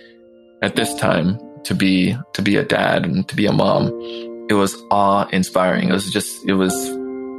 at 0.62 0.76
this 0.76 0.94
time 0.96 1.40
to 1.64 1.76
be, 1.76 2.18
to 2.34 2.42
be 2.42 2.56
a 2.56 2.64
dad 2.64 3.06
and 3.06 3.28
to 3.28 3.36
be 3.36 3.46
a 3.46 3.52
mom. 3.52 3.88
It 4.50 4.54
was 4.54 4.76
awe 4.90 5.28
inspiring. 5.32 5.90
It 5.90 5.94
was 5.94 6.12
just, 6.12 6.48
it 6.48 6.54
was, 6.54 6.74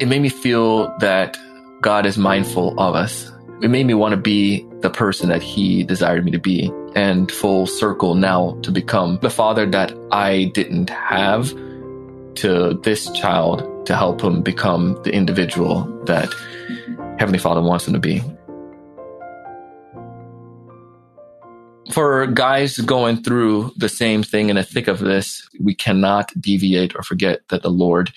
it 0.01 0.07
made 0.07 0.23
me 0.23 0.29
feel 0.29 0.97
that 0.99 1.37
God 1.81 2.07
is 2.07 2.17
mindful 2.17 2.79
of 2.79 2.95
us. 2.95 3.31
It 3.63 3.71
made 3.71 3.87
me 3.87 3.95
want 3.95 4.13
to 4.13 4.21
be 4.21 4.67
the 4.81 4.91
person 4.91 5.29
that 5.31 5.43
he 5.43 5.83
desired 5.83 6.25
me 6.25 6.31
to 6.31 6.39
be 6.39 6.71
and 6.97 7.31
full 7.31 7.67
circle 7.67 8.15
now 8.15 8.59
to 8.63 8.73
become 8.73 9.19
the 9.21 9.31
father 9.31 9.67
that 9.67 9.93
I 10.11 10.51
didn't 10.55 10.89
have 10.91 11.51
to 12.37 12.81
this 12.83 13.11
child 13.11 13.87
to 13.87 13.95
help 13.95 14.23
him 14.23 14.43
become 14.43 14.99
the 15.05 15.13
individual 15.13 15.85
that 16.07 16.33
Heavenly 17.19 17.39
Father 17.39 17.61
wants 17.61 17.87
him 17.87 17.93
to 17.93 18.01
be. 18.01 18.23
For 21.93 22.27
guys 22.27 22.79
going 22.79 23.23
through 23.23 23.73
the 23.77 23.89
same 23.89 24.23
thing 24.23 24.49
in 24.49 24.57
the 24.57 24.63
thick 24.63 24.89
of 24.89 24.99
this, 24.99 25.49
we 25.61 25.75
cannot 25.75 26.33
deviate 26.41 26.97
or 26.97 27.03
forget 27.03 27.43
that 27.49 27.63
the 27.63 27.71
Lord 27.71 28.11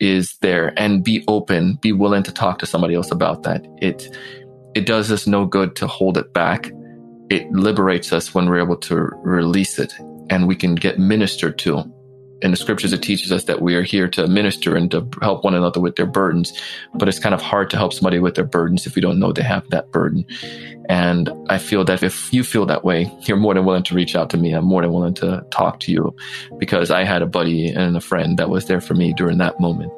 is 0.00 0.36
there 0.40 0.72
and 0.76 1.04
be 1.04 1.24
open, 1.28 1.78
be 1.82 1.92
willing 1.92 2.22
to 2.22 2.32
talk 2.32 2.58
to 2.60 2.66
somebody 2.66 2.94
else 2.94 3.10
about 3.10 3.42
that. 3.42 3.66
It 3.80 4.16
it 4.74 4.86
does 4.86 5.12
us 5.12 5.26
no 5.26 5.44
good 5.44 5.76
to 5.76 5.86
hold 5.86 6.16
it 6.16 6.32
back 6.32 6.70
it 7.32 7.50
liberates 7.50 8.12
us 8.12 8.34
when 8.34 8.46
we're 8.46 8.60
able 8.60 8.76
to 8.76 8.94
release 9.22 9.78
it 9.78 9.94
and 10.28 10.46
we 10.46 10.54
can 10.54 10.74
get 10.74 10.98
ministered 10.98 11.58
to. 11.60 11.82
In 12.42 12.50
the 12.50 12.58
scriptures, 12.58 12.92
it 12.92 13.02
teaches 13.02 13.32
us 13.32 13.44
that 13.44 13.62
we 13.62 13.74
are 13.74 13.82
here 13.82 14.06
to 14.08 14.26
minister 14.26 14.76
and 14.76 14.90
to 14.90 15.08
help 15.22 15.42
one 15.42 15.54
another 15.54 15.80
with 15.80 15.96
their 15.96 16.04
burdens. 16.04 16.52
But 16.92 17.08
it's 17.08 17.18
kind 17.18 17.34
of 17.34 17.40
hard 17.40 17.70
to 17.70 17.78
help 17.78 17.94
somebody 17.94 18.18
with 18.18 18.34
their 18.34 18.44
burdens 18.44 18.86
if 18.86 18.96
we 18.96 19.00
don't 19.00 19.18
know 19.18 19.32
they 19.32 19.42
have 19.44 19.70
that 19.70 19.90
burden. 19.92 20.26
And 20.90 21.30
I 21.48 21.56
feel 21.56 21.86
that 21.86 22.02
if 22.02 22.34
you 22.34 22.44
feel 22.44 22.66
that 22.66 22.84
way, 22.84 23.10
you're 23.22 23.38
more 23.38 23.54
than 23.54 23.64
willing 23.64 23.84
to 23.84 23.94
reach 23.94 24.14
out 24.14 24.28
to 24.30 24.36
me. 24.36 24.52
I'm 24.52 24.66
more 24.66 24.82
than 24.82 24.92
willing 24.92 25.14
to 25.14 25.46
talk 25.50 25.80
to 25.80 25.92
you 25.92 26.14
because 26.58 26.90
I 26.90 27.04
had 27.04 27.22
a 27.22 27.26
buddy 27.26 27.68
and 27.68 27.96
a 27.96 28.00
friend 28.00 28.38
that 28.38 28.50
was 28.50 28.66
there 28.66 28.82
for 28.82 28.92
me 28.92 29.14
during 29.14 29.38
that 29.38 29.58
moment. 29.58 29.90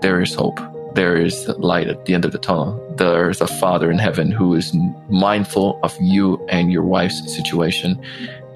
There 0.00 0.22
is 0.22 0.32
hope 0.32 0.60
there 0.94 1.16
is 1.16 1.48
light 1.58 1.88
at 1.88 2.04
the 2.06 2.14
end 2.14 2.24
of 2.24 2.32
the 2.32 2.38
tunnel. 2.38 2.82
There's 2.96 3.40
a 3.40 3.46
Father 3.46 3.90
in 3.90 3.98
heaven 3.98 4.30
who 4.30 4.54
is 4.54 4.74
mindful 5.08 5.78
of 5.82 5.96
you 6.00 6.44
and 6.48 6.72
your 6.72 6.84
wife's 6.84 7.34
situation, 7.34 8.02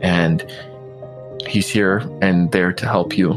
and 0.01 0.45
He's 1.47 1.69
here 1.69 1.99
and 2.21 2.51
there 2.53 2.73
to 2.73 2.87
help 2.87 3.17
you. 3.17 3.31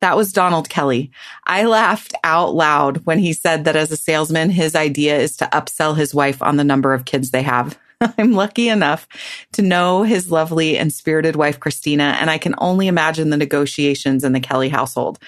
That 0.00 0.16
was 0.16 0.32
Donald 0.32 0.68
Kelly. 0.68 1.10
I 1.44 1.64
laughed 1.64 2.14
out 2.22 2.54
loud 2.54 3.04
when 3.04 3.18
he 3.18 3.32
said 3.32 3.64
that 3.64 3.74
as 3.74 3.90
a 3.90 3.96
salesman, 3.96 4.50
his 4.50 4.76
idea 4.76 5.18
is 5.18 5.36
to 5.38 5.46
upsell 5.46 5.96
his 5.96 6.14
wife 6.14 6.40
on 6.40 6.56
the 6.56 6.64
number 6.64 6.94
of 6.94 7.04
kids 7.04 7.30
they 7.30 7.42
have. 7.42 7.76
I'm 8.18 8.32
lucky 8.32 8.68
enough 8.68 9.08
to 9.52 9.62
know 9.62 10.02
his 10.02 10.30
lovely 10.30 10.78
and 10.78 10.92
spirited 10.92 11.36
wife, 11.36 11.58
Christina, 11.58 12.16
and 12.20 12.30
I 12.30 12.38
can 12.38 12.54
only 12.58 12.86
imagine 12.86 13.30
the 13.30 13.36
negotiations 13.36 14.24
in 14.24 14.32
the 14.32 14.40
Kelly 14.40 14.68
household. 14.68 15.18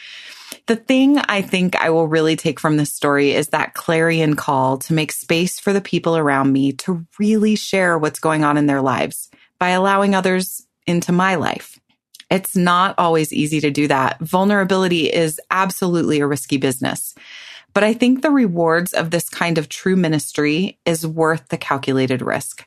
The 0.66 0.76
thing 0.76 1.18
I 1.18 1.42
think 1.42 1.74
I 1.76 1.90
will 1.90 2.06
really 2.06 2.36
take 2.36 2.60
from 2.60 2.76
this 2.76 2.92
story 2.92 3.32
is 3.32 3.48
that 3.48 3.74
clarion 3.74 4.36
call 4.36 4.78
to 4.78 4.92
make 4.92 5.10
space 5.10 5.58
for 5.58 5.72
the 5.72 5.80
people 5.80 6.16
around 6.16 6.52
me 6.52 6.72
to 6.72 7.06
really 7.18 7.56
share 7.56 7.98
what's 7.98 8.20
going 8.20 8.44
on 8.44 8.56
in 8.56 8.66
their 8.66 8.82
lives 8.82 9.30
by 9.58 9.70
allowing 9.70 10.14
others 10.14 10.66
into 10.86 11.12
my 11.12 11.34
life. 11.34 11.78
It's 12.30 12.54
not 12.54 12.94
always 12.98 13.32
easy 13.32 13.60
to 13.60 13.70
do 13.70 13.88
that. 13.88 14.20
Vulnerability 14.20 15.12
is 15.12 15.40
absolutely 15.50 16.20
a 16.20 16.26
risky 16.26 16.56
business. 16.56 17.14
But 17.72 17.84
I 17.84 17.92
think 17.92 18.22
the 18.22 18.30
rewards 18.30 18.92
of 18.92 19.10
this 19.10 19.28
kind 19.28 19.58
of 19.58 19.68
true 19.68 19.96
ministry 19.96 20.78
is 20.84 21.06
worth 21.06 21.48
the 21.48 21.58
calculated 21.58 22.22
risk. 22.22 22.66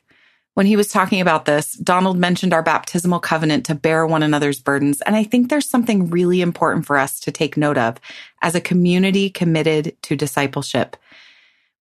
When 0.54 0.66
he 0.66 0.76
was 0.76 0.88
talking 0.88 1.20
about 1.20 1.46
this, 1.46 1.72
Donald 1.72 2.16
mentioned 2.16 2.54
our 2.54 2.62
baptismal 2.62 3.18
covenant 3.18 3.66
to 3.66 3.74
bear 3.74 4.06
one 4.06 4.22
another's 4.22 4.60
burdens. 4.60 5.00
And 5.00 5.16
I 5.16 5.24
think 5.24 5.50
there's 5.50 5.68
something 5.68 6.10
really 6.10 6.40
important 6.40 6.86
for 6.86 6.96
us 6.96 7.18
to 7.20 7.32
take 7.32 7.56
note 7.56 7.76
of 7.76 7.96
as 8.40 8.54
a 8.54 8.60
community 8.60 9.30
committed 9.30 9.96
to 10.02 10.14
discipleship. 10.16 10.96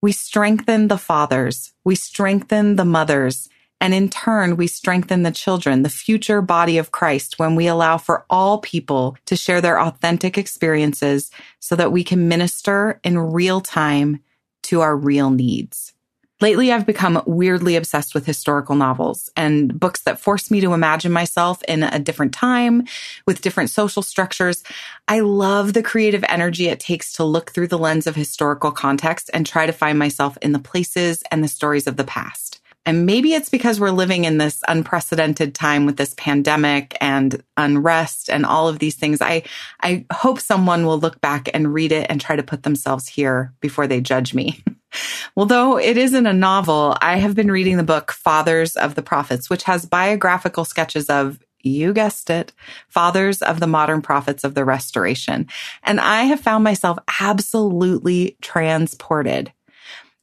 We 0.02 0.12
strengthen 0.12 0.88
the 0.88 0.98
fathers. 0.98 1.72
We 1.84 1.96
strengthen 1.96 2.76
the 2.76 2.86
mothers. 2.86 3.48
And 3.84 3.94
in 3.94 4.08
turn, 4.08 4.56
we 4.56 4.68
strengthen 4.68 5.24
the 5.24 5.32
children, 5.32 5.84
the 5.84 5.90
future 5.90 6.42
body 6.42 6.78
of 6.78 6.94
Christ, 6.94 7.38
when 7.38 7.54
we 7.54 7.68
allow 7.68 7.98
for 7.98 8.26
all 8.30 8.60
people 8.60 9.18
to 9.26 9.36
share 9.36 9.60
their 9.60 9.78
authentic 9.78 10.38
experiences 10.38 11.32
so 11.60 11.76
that 11.76 11.92
we 11.92 12.02
can 12.02 12.30
minister 12.30 13.02
in 13.04 13.18
real 13.18 13.60
time 13.60 14.24
to 14.64 14.80
our 14.80 14.96
real 14.96 15.32
needs. 15.32 15.94
Lately, 16.40 16.72
I've 16.72 16.86
become 16.86 17.22
weirdly 17.26 17.76
obsessed 17.76 18.14
with 18.14 18.26
historical 18.26 18.76
novels 18.76 19.30
and 19.36 19.78
books 19.78 20.04
that 20.04 20.18
force 20.18 20.50
me 20.50 20.62
to 20.62 20.74
imagine 20.74 21.12
myself 21.12 21.62
in 21.64 21.84
a 21.84 22.00
different 22.00 22.34
time 22.34 22.86
with 23.28 23.42
different 23.42 23.70
social 23.70 24.02
structures. 24.02 24.64
I 25.10 25.20
love 25.20 25.74
the 25.74 25.84
creative 25.84 26.24
energy 26.30 26.70
it 26.70 26.80
takes 26.80 27.12
to 27.14 27.26
look 27.26 27.52
through 27.52 27.68
the 27.68 27.78
lens 27.78 28.08
of 28.08 28.16
historical 28.16 28.72
context 28.72 29.30
and 29.34 29.46
try 29.46 29.66
to 29.66 29.74
find 29.74 30.00
myself 30.00 30.38
in 30.42 30.54
the 30.54 30.60
places 30.60 31.22
and 31.32 31.44
the 31.44 31.50
stories 31.50 31.86
of 31.86 31.98
the 31.98 32.06
past. 32.06 32.53
And 32.86 33.06
maybe 33.06 33.34
it's 33.34 33.50
because 33.50 33.80
we're 33.80 33.92
living 33.92 34.26
in 34.26 34.38
this 34.38 34.62
unprecedented 34.68 35.56
time 35.56 35.86
with 35.86 35.98
this 35.98 36.14
pandemic 36.18 36.98
and 37.00 37.42
unrest 37.56 38.30
and 38.30 38.46
all 38.46 38.68
of 38.68 38.80
these 38.80 38.96
things. 38.96 39.22
I, 39.22 39.44
I 39.82 40.06
hope 40.12 40.40
someone 40.40 40.86
will 40.86 41.00
look 41.00 41.22
back 41.22 41.50
and 41.54 41.74
read 41.74 41.92
it 41.92 42.08
and 42.10 42.20
try 42.20 42.36
to 42.36 42.44
put 42.44 42.64
themselves 42.64 43.08
here 43.08 43.54
before 43.62 43.88
they 43.88 44.02
judge 44.02 44.34
me. 44.34 44.64
Although 45.36 45.80
it 45.80 45.98
isn't 45.98 46.28
a 46.28 46.34
novel, 46.34 46.96
I 47.02 47.18
have 47.18 47.36
been 47.36 47.50
reading 47.50 47.78
the 47.78 47.84
book 47.84 48.12
Fathers 48.12 48.76
of 48.76 48.96
the 48.96 49.02
Prophets, 49.02 49.50
which 49.50 49.64
has 49.64 49.86
biographical 49.86 50.66
sketches 50.66 51.10
of 51.10 51.40
you 51.64 51.94
guessed 51.94 52.30
it, 52.30 52.52
fathers 52.90 53.42
of 53.42 53.62
the 53.62 53.68
modern 53.68 54.02
prophets 54.02 54.44
of 54.44 54.54
the 54.54 54.66
restoration. 54.66 55.48
And 55.82 56.00
I 56.00 56.24
have 56.24 56.42
found 56.42 56.64
myself 56.64 57.00
absolutely 57.22 58.38
transported 58.42 59.54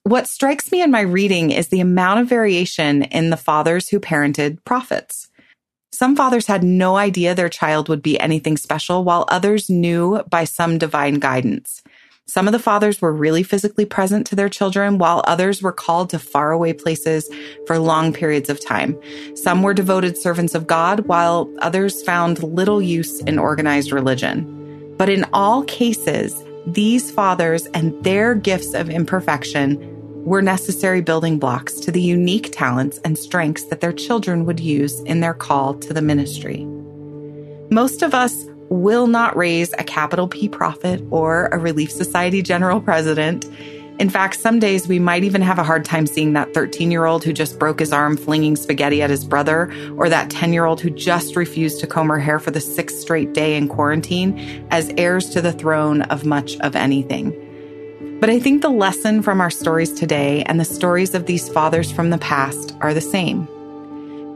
what 0.04 0.26
strikes 0.26 0.72
me 0.72 0.82
in 0.82 0.90
my 0.90 1.02
reading 1.02 1.50
is 1.50 1.68
the 1.68 1.80
amount 1.80 2.20
of 2.20 2.28
variation 2.28 3.02
in 3.02 3.30
the 3.30 3.36
fathers 3.36 3.88
who 3.88 4.00
parented 4.00 4.64
prophets. 4.64 5.28
Some 5.92 6.16
fathers 6.16 6.46
had 6.46 6.64
no 6.64 6.96
idea 6.96 7.34
their 7.34 7.48
child 7.48 7.88
would 7.88 8.02
be 8.02 8.18
anything 8.18 8.56
special, 8.56 9.04
while 9.04 9.26
others 9.28 9.68
knew 9.68 10.22
by 10.30 10.44
some 10.44 10.78
divine 10.78 11.14
guidance. 11.14 11.82
Some 12.26 12.46
of 12.46 12.52
the 12.52 12.60
fathers 12.60 13.02
were 13.02 13.12
really 13.12 13.42
physically 13.42 13.84
present 13.84 14.26
to 14.28 14.36
their 14.36 14.48
children, 14.48 14.98
while 14.98 15.22
others 15.26 15.62
were 15.62 15.72
called 15.72 16.10
to 16.10 16.18
faraway 16.18 16.72
places 16.72 17.28
for 17.66 17.78
long 17.78 18.12
periods 18.12 18.48
of 18.48 18.64
time. 18.64 18.98
Some 19.34 19.62
were 19.62 19.74
devoted 19.74 20.16
servants 20.16 20.54
of 20.54 20.68
God, 20.68 21.00
while 21.08 21.52
others 21.58 22.02
found 22.02 22.42
little 22.42 22.80
use 22.80 23.20
in 23.22 23.38
organized 23.38 23.90
religion. 23.90 24.94
But 24.96 25.08
in 25.08 25.26
all 25.32 25.64
cases, 25.64 26.40
these 26.66 27.10
fathers 27.10 27.66
and 27.66 28.02
their 28.04 28.34
gifts 28.34 28.74
of 28.74 28.90
imperfection 28.90 29.78
were 30.24 30.42
necessary 30.42 31.00
building 31.00 31.38
blocks 31.38 31.80
to 31.80 31.90
the 31.90 32.00
unique 32.00 32.50
talents 32.52 32.98
and 33.04 33.18
strengths 33.18 33.64
that 33.64 33.80
their 33.80 33.92
children 33.92 34.44
would 34.44 34.60
use 34.60 35.00
in 35.00 35.20
their 35.20 35.34
call 35.34 35.74
to 35.74 35.94
the 35.94 36.02
ministry. 36.02 36.64
Most 37.70 38.02
of 38.02 38.14
us 38.14 38.44
will 38.68 39.06
not 39.06 39.36
raise 39.36 39.72
a 39.74 39.84
capital 39.84 40.28
P 40.28 40.48
prophet 40.48 41.02
or 41.10 41.46
a 41.46 41.58
Relief 41.58 41.90
Society 41.90 42.42
general 42.42 42.80
president. 42.80 43.46
In 44.00 44.08
fact, 44.08 44.40
some 44.40 44.58
days 44.58 44.88
we 44.88 44.98
might 44.98 45.24
even 45.24 45.42
have 45.42 45.58
a 45.58 45.62
hard 45.62 45.84
time 45.84 46.06
seeing 46.06 46.32
that 46.32 46.54
13 46.54 46.90
year 46.90 47.04
old 47.04 47.22
who 47.22 47.34
just 47.34 47.58
broke 47.58 47.80
his 47.80 47.92
arm 47.92 48.16
flinging 48.16 48.56
spaghetti 48.56 49.02
at 49.02 49.10
his 49.10 49.26
brother, 49.26 49.70
or 49.98 50.08
that 50.08 50.30
10 50.30 50.54
year 50.54 50.64
old 50.64 50.80
who 50.80 50.88
just 50.88 51.36
refused 51.36 51.80
to 51.80 51.86
comb 51.86 52.08
her 52.08 52.18
hair 52.18 52.38
for 52.38 52.50
the 52.50 52.62
sixth 52.62 52.98
straight 52.98 53.34
day 53.34 53.58
in 53.58 53.68
quarantine 53.68 54.66
as 54.70 54.90
heirs 54.96 55.28
to 55.28 55.42
the 55.42 55.52
throne 55.52 56.00
of 56.02 56.24
much 56.24 56.56
of 56.60 56.74
anything. 56.74 57.30
But 58.20 58.30
I 58.30 58.38
think 58.38 58.62
the 58.62 58.70
lesson 58.70 59.20
from 59.20 59.38
our 59.38 59.50
stories 59.50 59.92
today 59.92 60.44
and 60.44 60.58
the 60.58 60.64
stories 60.64 61.14
of 61.14 61.26
these 61.26 61.50
fathers 61.50 61.92
from 61.92 62.08
the 62.08 62.16
past 62.16 62.74
are 62.80 62.94
the 62.94 63.02
same. 63.02 63.46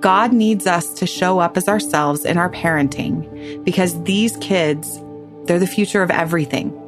God 0.00 0.34
needs 0.34 0.66
us 0.66 0.92
to 0.92 1.06
show 1.06 1.38
up 1.38 1.56
as 1.56 1.70
ourselves 1.70 2.26
in 2.26 2.36
our 2.36 2.50
parenting 2.50 3.64
because 3.64 4.02
these 4.02 4.36
kids, 4.42 5.00
they're 5.44 5.58
the 5.58 5.66
future 5.66 6.02
of 6.02 6.10
everything. 6.10 6.78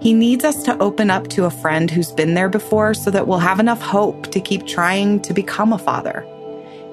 He 0.00 0.14
needs 0.14 0.44
us 0.44 0.62
to 0.62 0.78
open 0.78 1.10
up 1.10 1.26
to 1.28 1.46
a 1.46 1.50
friend 1.50 1.90
who's 1.90 2.12
been 2.12 2.34
there 2.34 2.48
before 2.48 2.94
so 2.94 3.10
that 3.10 3.26
we'll 3.26 3.38
have 3.38 3.58
enough 3.58 3.82
hope 3.82 4.30
to 4.30 4.40
keep 4.40 4.64
trying 4.64 5.20
to 5.22 5.34
become 5.34 5.72
a 5.72 5.78
father. 5.78 6.24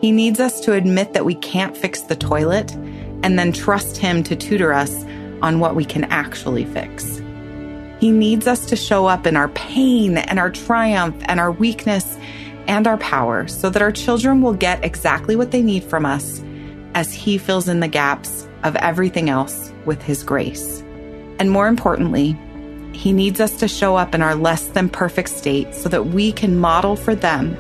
He 0.02 0.12
needs 0.12 0.40
us 0.40 0.60
to 0.62 0.74
admit 0.74 1.14
that 1.14 1.26
we 1.26 1.36
can't 1.36 1.78
fix 1.78 2.02
the 2.02 2.16
toilet 2.16 2.74
and 3.24 3.38
then 3.38 3.52
trust 3.52 3.98
Him 3.98 4.24
to 4.24 4.36
tutor 4.36 4.74
us 4.74 5.04
on 5.44 5.60
what 5.60 5.76
we 5.76 5.86
can 5.86 6.06
actually 6.06 6.66
fix. 6.66 7.22
He 8.00 8.12
needs 8.12 8.48
us 8.48 8.66
to 8.68 8.76
show 8.76 9.06
up 9.06 9.28
in 9.28 9.38
our 9.38 9.50
pain 9.50 10.18
and 10.18 10.40
our 10.40 10.50
triumph 10.50 11.16
and 11.28 11.40
our 11.40 11.52
weakness 11.52 12.18
and 12.68 12.88
our 12.88 12.98
power 12.98 13.48
so 13.48 13.70
that 13.70 13.82
our 13.82 13.92
children 13.92 14.42
will 14.42 14.54
get 14.54 14.84
exactly 14.84 15.36
what 15.36 15.52
they 15.52 15.62
need 15.62 15.84
from 15.84 16.06
us 16.08 16.44
as 16.96 17.14
He 17.14 17.38
fills 17.38 17.68
in 17.68 17.82
the 17.82 17.88
gaps 17.88 18.48
of 18.64 18.76
everything 18.78 19.30
else 19.30 19.72
with 19.86 20.02
His 20.02 20.24
grace. 20.24 20.82
And 21.40 21.52
more 21.52 21.68
importantly, 21.68 22.38
he 22.96 23.12
needs 23.12 23.40
us 23.40 23.58
to 23.58 23.68
show 23.68 23.96
up 23.96 24.16
in 24.16 24.22
our 24.22 24.36
less 24.36 24.68
than 24.68 24.90
perfect 24.90 25.30
state 25.30 25.76
so 25.76 25.90
that 25.90 26.08
we 26.08 26.32
can 26.32 26.58
model 26.58 26.96
for 26.96 27.14
them 27.14 27.54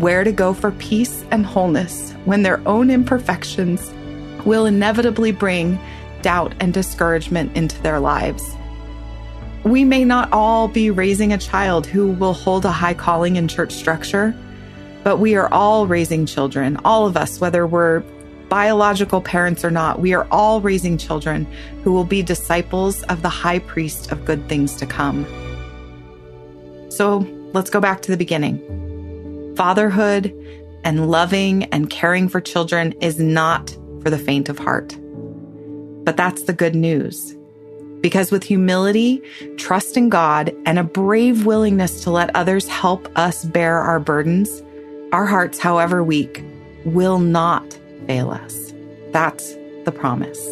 where 0.00 0.24
to 0.24 0.32
go 0.32 0.54
for 0.54 0.70
peace 0.72 1.24
and 1.30 1.44
wholeness 1.44 2.12
when 2.24 2.42
their 2.42 2.66
own 2.66 2.90
imperfections 2.90 3.92
will 4.46 4.66
inevitably 4.66 5.32
bring 5.32 5.78
doubt 6.22 6.54
and 6.60 6.72
discouragement 6.72 7.54
into 7.56 7.80
their 7.82 8.00
lives. 8.00 8.56
We 9.64 9.84
may 9.84 10.04
not 10.04 10.32
all 10.32 10.68
be 10.68 10.90
raising 10.90 11.32
a 11.32 11.38
child 11.38 11.86
who 11.86 12.12
will 12.12 12.32
hold 12.32 12.64
a 12.64 12.70
high 12.70 12.94
calling 12.94 13.36
in 13.36 13.48
church 13.48 13.72
structure, 13.72 14.34
but 15.04 15.18
we 15.18 15.34
are 15.36 15.52
all 15.52 15.86
raising 15.86 16.24
children, 16.24 16.78
all 16.84 17.06
of 17.06 17.16
us, 17.16 17.40
whether 17.40 17.66
we're 17.66 18.02
biological 18.50 19.22
parents 19.22 19.64
or 19.64 19.70
not, 19.70 20.00
we 20.00 20.12
are 20.12 20.26
all 20.30 20.60
raising 20.60 20.98
children 20.98 21.46
who 21.82 21.92
will 21.92 22.04
be 22.04 22.20
disciples 22.22 23.02
of 23.04 23.22
the 23.22 23.30
high 23.30 23.60
priest 23.60 24.12
of 24.12 24.26
good 24.26 24.46
things 24.48 24.74
to 24.76 24.84
come. 24.84 25.24
So 26.90 27.18
let's 27.54 27.70
go 27.70 27.80
back 27.80 28.02
to 28.02 28.10
the 28.10 28.18
beginning. 28.18 29.54
Fatherhood 29.56 30.34
and 30.84 31.10
loving 31.10 31.64
and 31.64 31.88
caring 31.88 32.28
for 32.28 32.40
children 32.40 32.92
is 33.00 33.18
not 33.18 33.70
for 34.02 34.10
the 34.10 34.18
faint 34.18 34.48
of 34.48 34.58
heart. 34.58 34.98
But 36.04 36.16
that's 36.16 36.42
the 36.42 36.52
good 36.52 36.74
news. 36.74 37.36
Because 38.00 38.30
with 38.30 38.42
humility, 38.42 39.22
trust 39.58 39.96
in 39.96 40.08
God, 40.08 40.54
and 40.64 40.78
a 40.78 40.84
brave 40.84 41.44
willingness 41.44 42.02
to 42.04 42.10
let 42.10 42.34
others 42.34 42.66
help 42.66 43.08
us 43.16 43.44
bear 43.44 43.78
our 43.78 44.00
burdens, 44.00 44.62
our 45.12 45.26
hearts, 45.26 45.58
however 45.58 46.02
weak, 46.02 46.42
will 46.86 47.18
not 47.18 47.78
fail 48.10 48.32
us. 48.32 48.74
That's 49.12 49.54
the 49.84 49.92
promise. 49.92 50.42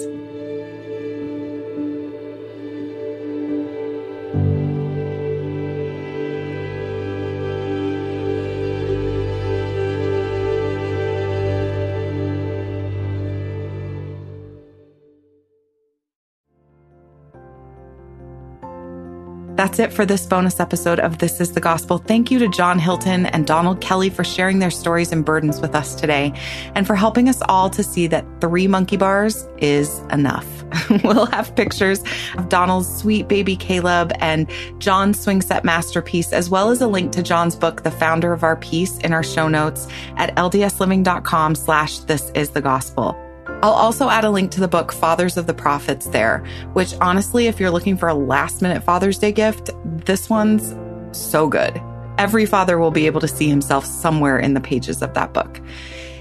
That's 19.59 19.81
it 19.81 19.93
for 19.93 20.07
this 20.07 20.25
bonus 20.25 20.61
episode 20.61 21.01
of 21.01 21.19
This 21.19 21.41
is 21.41 21.51
the 21.51 21.61
Gospel. 21.61 21.99
Thank 21.99 22.31
you 22.31 22.39
to 22.39 22.49
John 22.49 22.79
Hilton 22.79 23.27
and 23.27 23.45
Donald 23.45 23.81
Kelly 23.81 24.09
for 24.09 24.23
sharing 24.23 24.61
their 24.61 24.71
stories 24.71 25.11
and 25.11 25.25
burdens 25.25 25.61
with 25.61 25.75
us 25.75 25.97
today 25.97 26.33
and 26.77 26.87
for 26.87 26.95
helping 26.95 27.29
us 27.29 27.43
all 27.49 27.69
to 27.71 27.83
see 27.83 28.07
that 28.07 28.25
three 28.41 28.69
monkey 28.69 28.97
bars 28.97 29.49
is 29.59 29.99
enough. 30.13 30.47
we'll 31.03 31.27
have 31.27 31.57
pictures 31.57 32.05
of 32.37 32.49
Donald's 32.49 33.01
sweet 33.01 33.27
baby 33.27 33.57
Caleb 33.57 34.13
and 34.21 34.49
John's 34.79 35.19
swing 35.19 35.43
set 35.43 35.65
masterpiece, 35.65 36.33
as 36.33 36.49
well 36.49 36.71
as 36.71 36.81
a 36.81 36.87
link 36.87 37.11
to 37.11 37.23
John's 37.25 37.57
book, 37.57 37.83
The 37.83 37.91
Founder 37.91 38.33
of 38.33 38.45
Our 38.45 38.55
Peace, 38.55 38.97
in 38.99 39.13
our 39.13 39.25
show 39.25 39.49
notes 39.49 39.89
at 40.17 40.33
ldsliving.com 40.37 41.57
slash 41.57 41.99
this 41.99 42.31
is 42.37 42.51
the 42.51 42.63
gospel. 42.63 43.28
I'll 43.61 43.73
also 43.73 44.09
add 44.09 44.25
a 44.25 44.31
link 44.31 44.53
to 44.53 44.61
the 44.61 44.69
book 44.69 44.93
Fathers 44.93 45.37
of 45.37 45.49
the 45.49 45.55
Prophets 45.55 46.07
there, 46.07 46.45
which 46.75 46.95
honestly, 47.01 47.49
if 47.49 47.59
you're 47.59 47.73
looking 47.73 47.97
for 47.97 48.09
a 48.09 48.15
last 48.15 48.63
minute 48.63 48.85
Father's 48.85 49.19
Day 49.19 49.33
gift, 49.33 49.71
this 49.85 50.31
one's 50.31 50.77
so 51.11 51.49
good. 51.49 51.81
Every 52.19 52.47
father 52.47 52.79
will 52.79 52.93
be 52.93 53.07
able 53.07 53.21
to 53.21 53.27
see 53.27 53.49
himself 53.49 53.85
somewhere 53.85 54.39
in 54.39 54.55
the 54.55 54.61
pages 54.61 55.03
of 55.03 55.15
that 55.15 55.33
book. 55.33 55.61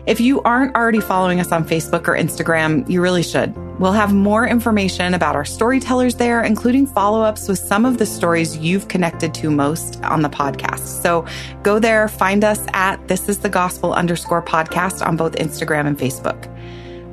If 0.08 0.20
you 0.20 0.42
aren't 0.44 0.76
already 0.76 1.00
following 1.00 1.40
us 1.40 1.52
on 1.52 1.64
Facebook 1.64 2.08
or 2.08 2.16
Instagram, 2.16 2.90
you 2.90 3.02
really 3.02 3.22
should. 3.22 3.56
We'll 3.78 3.92
have 3.92 4.16
more 4.16 4.48
information 4.48 5.14
about 5.14 5.36
our 5.36 5.46
storytellers 5.46 6.16
there, 6.16 6.42
including 6.42 6.88
follow 6.88 7.22
ups 7.22 7.48
with 7.48 7.60
some 7.60 7.86
of 7.86 8.00
the 8.00 8.06
stories 8.08 8.58
you've 8.58 8.88
connected 8.88 9.36
to 9.36 9.52
most 9.52 10.02
on 10.04 10.24
the 10.24 10.30
podcast. 10.30 11.04
So 11.04 11.24
go 11.62 11.78
there, 11.78 12.08
find 12.08 12.44
us 12.44 12.66
at 12.74 13.08
this 13.08 13.30
is 13.30 13.40
the 13.40 13.50
gospel 13.50 13.94
underscore 13.94 14.42
podcast 14.42 15.06
on 15.06 15.18
both 15.18 15.34
Instagram 15.34 15.86
and 15.86 16.00
Facebook. 16.00 16.52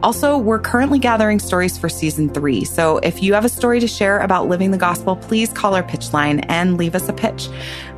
Also, 0.02 0.36
we're 0.36 0.58
currently 0.58 0.98
gathering 0.98 1.38
stories 1.38 1.78
for 1.78 1.88
season 1.88 2.28
three. 2.28 2.64
So 2.64 2.98
if 2.98 3.22
you 3.22 3.34
have 3.34 3.44
a 3.44 3.48
story 3.48 3.80
to 3.80 3.86
share 3.86 4.18
about 4.18 4.48
living 4.48 4.70
the 4.70 4.78
gospel, 4.78 5.16
please 5.16 5.50
call 5.52 5.74
our 5.74 5.82
pitch 5.82 6.12
line 6.12 6.40
and 6.40 6.76
leave 6.76 6.94
us 6.94 7.08
a 7.08 7.12
pitch. 7.12 7.48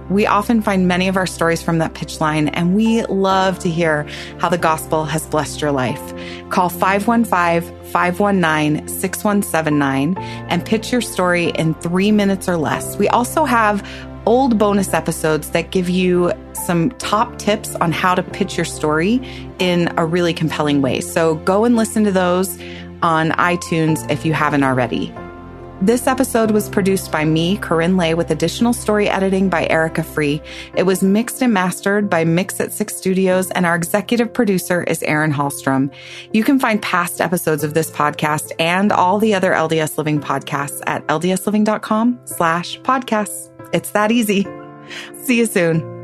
We 0.09 0.25
often 0.25 0.63
find 0.63 0.87
many 0.87 1.09
of 1.09 1.17
our 1.17 1.27
stories 1.27 1.63
from 1.63 1.79
that 1.79 1.95
pitch 1.95 2.21
line, 2.21 2.49
and 2.49 2.77
we 2.77 3.05
love 3.07 3.59
to 3.61 3.69
hear 3.69 4.05
how 4.39 4.49
the 4.49 4.59
gospel 4.59 5.05
has 5.05 5.27
blessed 5.27 5.61
your 5.61 5.73
life. 5.73 6.01
Call 6.49 6.69
515 6.69 7.77
519 7.91 8.87
6179 8.87 10.17
and 10.49 10.65
pitch 10.65 10.93
your 10.93 11.01
story 11.01 11.49
in 11.51 11.75
three 11.75 12.13
minutes 12.13 12.49
or 12.49 12.57
less. 12.57 12.97
We 12.99 13.09
also 13.09 13.45
have 13.45 13.83
old 14.27 14.59
bonus 14.59 14.93
episodes 14.93 15.51
that 15.51 15.71
give 15.71 15.89
you 15.89 16.33
some 16.67 16.91
top 16.99 17.39
tips 17.39 17.75
on 17.77 17.93
how 17.93 18.15
to 18.15 18.23
pitch 18.23 18.57
your 18.57 18.65
story 18.65 19.21
in 19.59 19.93
a 19.97 20.05
really 20.05 20.35
compelling 20.35 20.83
way. 20.83 21.01
So 21.01 21.37
go 21.37 21.65
and 21.65 21.77
listen 21.77 22.05
to 22.05 22.13
those 22.13 22.61
on 23.03 23.31
iTunes 23.31 24.09
if 24.11 24.27
you 24.27 24.33
haven't 24.33 24.65
already. 24.65 25.15
This 25.83 26.07
episode 26.07 26.53
was 26.53 26.71
produced 26.71 27.13
by 27.13 27.27
me, 27.27 27.59
KaRyn 27.59 27.99
Lay, 27.99 28.15
with 28.15 28.31
additional 28.31 28.73
story 28.73 29.11
editing 29.11 29.51
by 29.51 29.67
Erica 29.67 30.03
Free. 30.03 30.41
It 30.75 30.85
was 30.85 31.03
mixed 31.03 31.43
and 31.43 31.53
mastered 31.53 32.09
by 32.09 32.25
Mix 32.25 32.59
at 32.61 32.73
Six 32.73 32.97
Studios, 32.97 33.51
and 33.51 33.67
our 33.67 33.77
executive 33.77 34.33
producer 34.33 34.83
is 34.85 35.03
Erin 35.03 35.33
Hallstrom. 35.33 35.93
You 36.33 36.45
can 36.45 36.59
find 36.59 36.81
past 36.81 37.21
episodes 37.21 37.63
of 37.63 37.75
this 37.75 37.91
podcast 37.91 38.53
and 38.59 38.91
all 38.91 39.19
the 39.19 39.35
other 39.35 39.53
LDS 39.53 39.99
Living 39.99 40.19
podcasts 40.19 40.81
at 40.87 41.07
ldsliving.com 41.09 42.21
slash 42.25 42.81
podcasts. 42.81 43.51
It's 43.75 43.91
that 43.91 44.11
easy. 44.11 44.47
See 45.25 45.37
you 45.37 45.47
soon. 45.47 45.96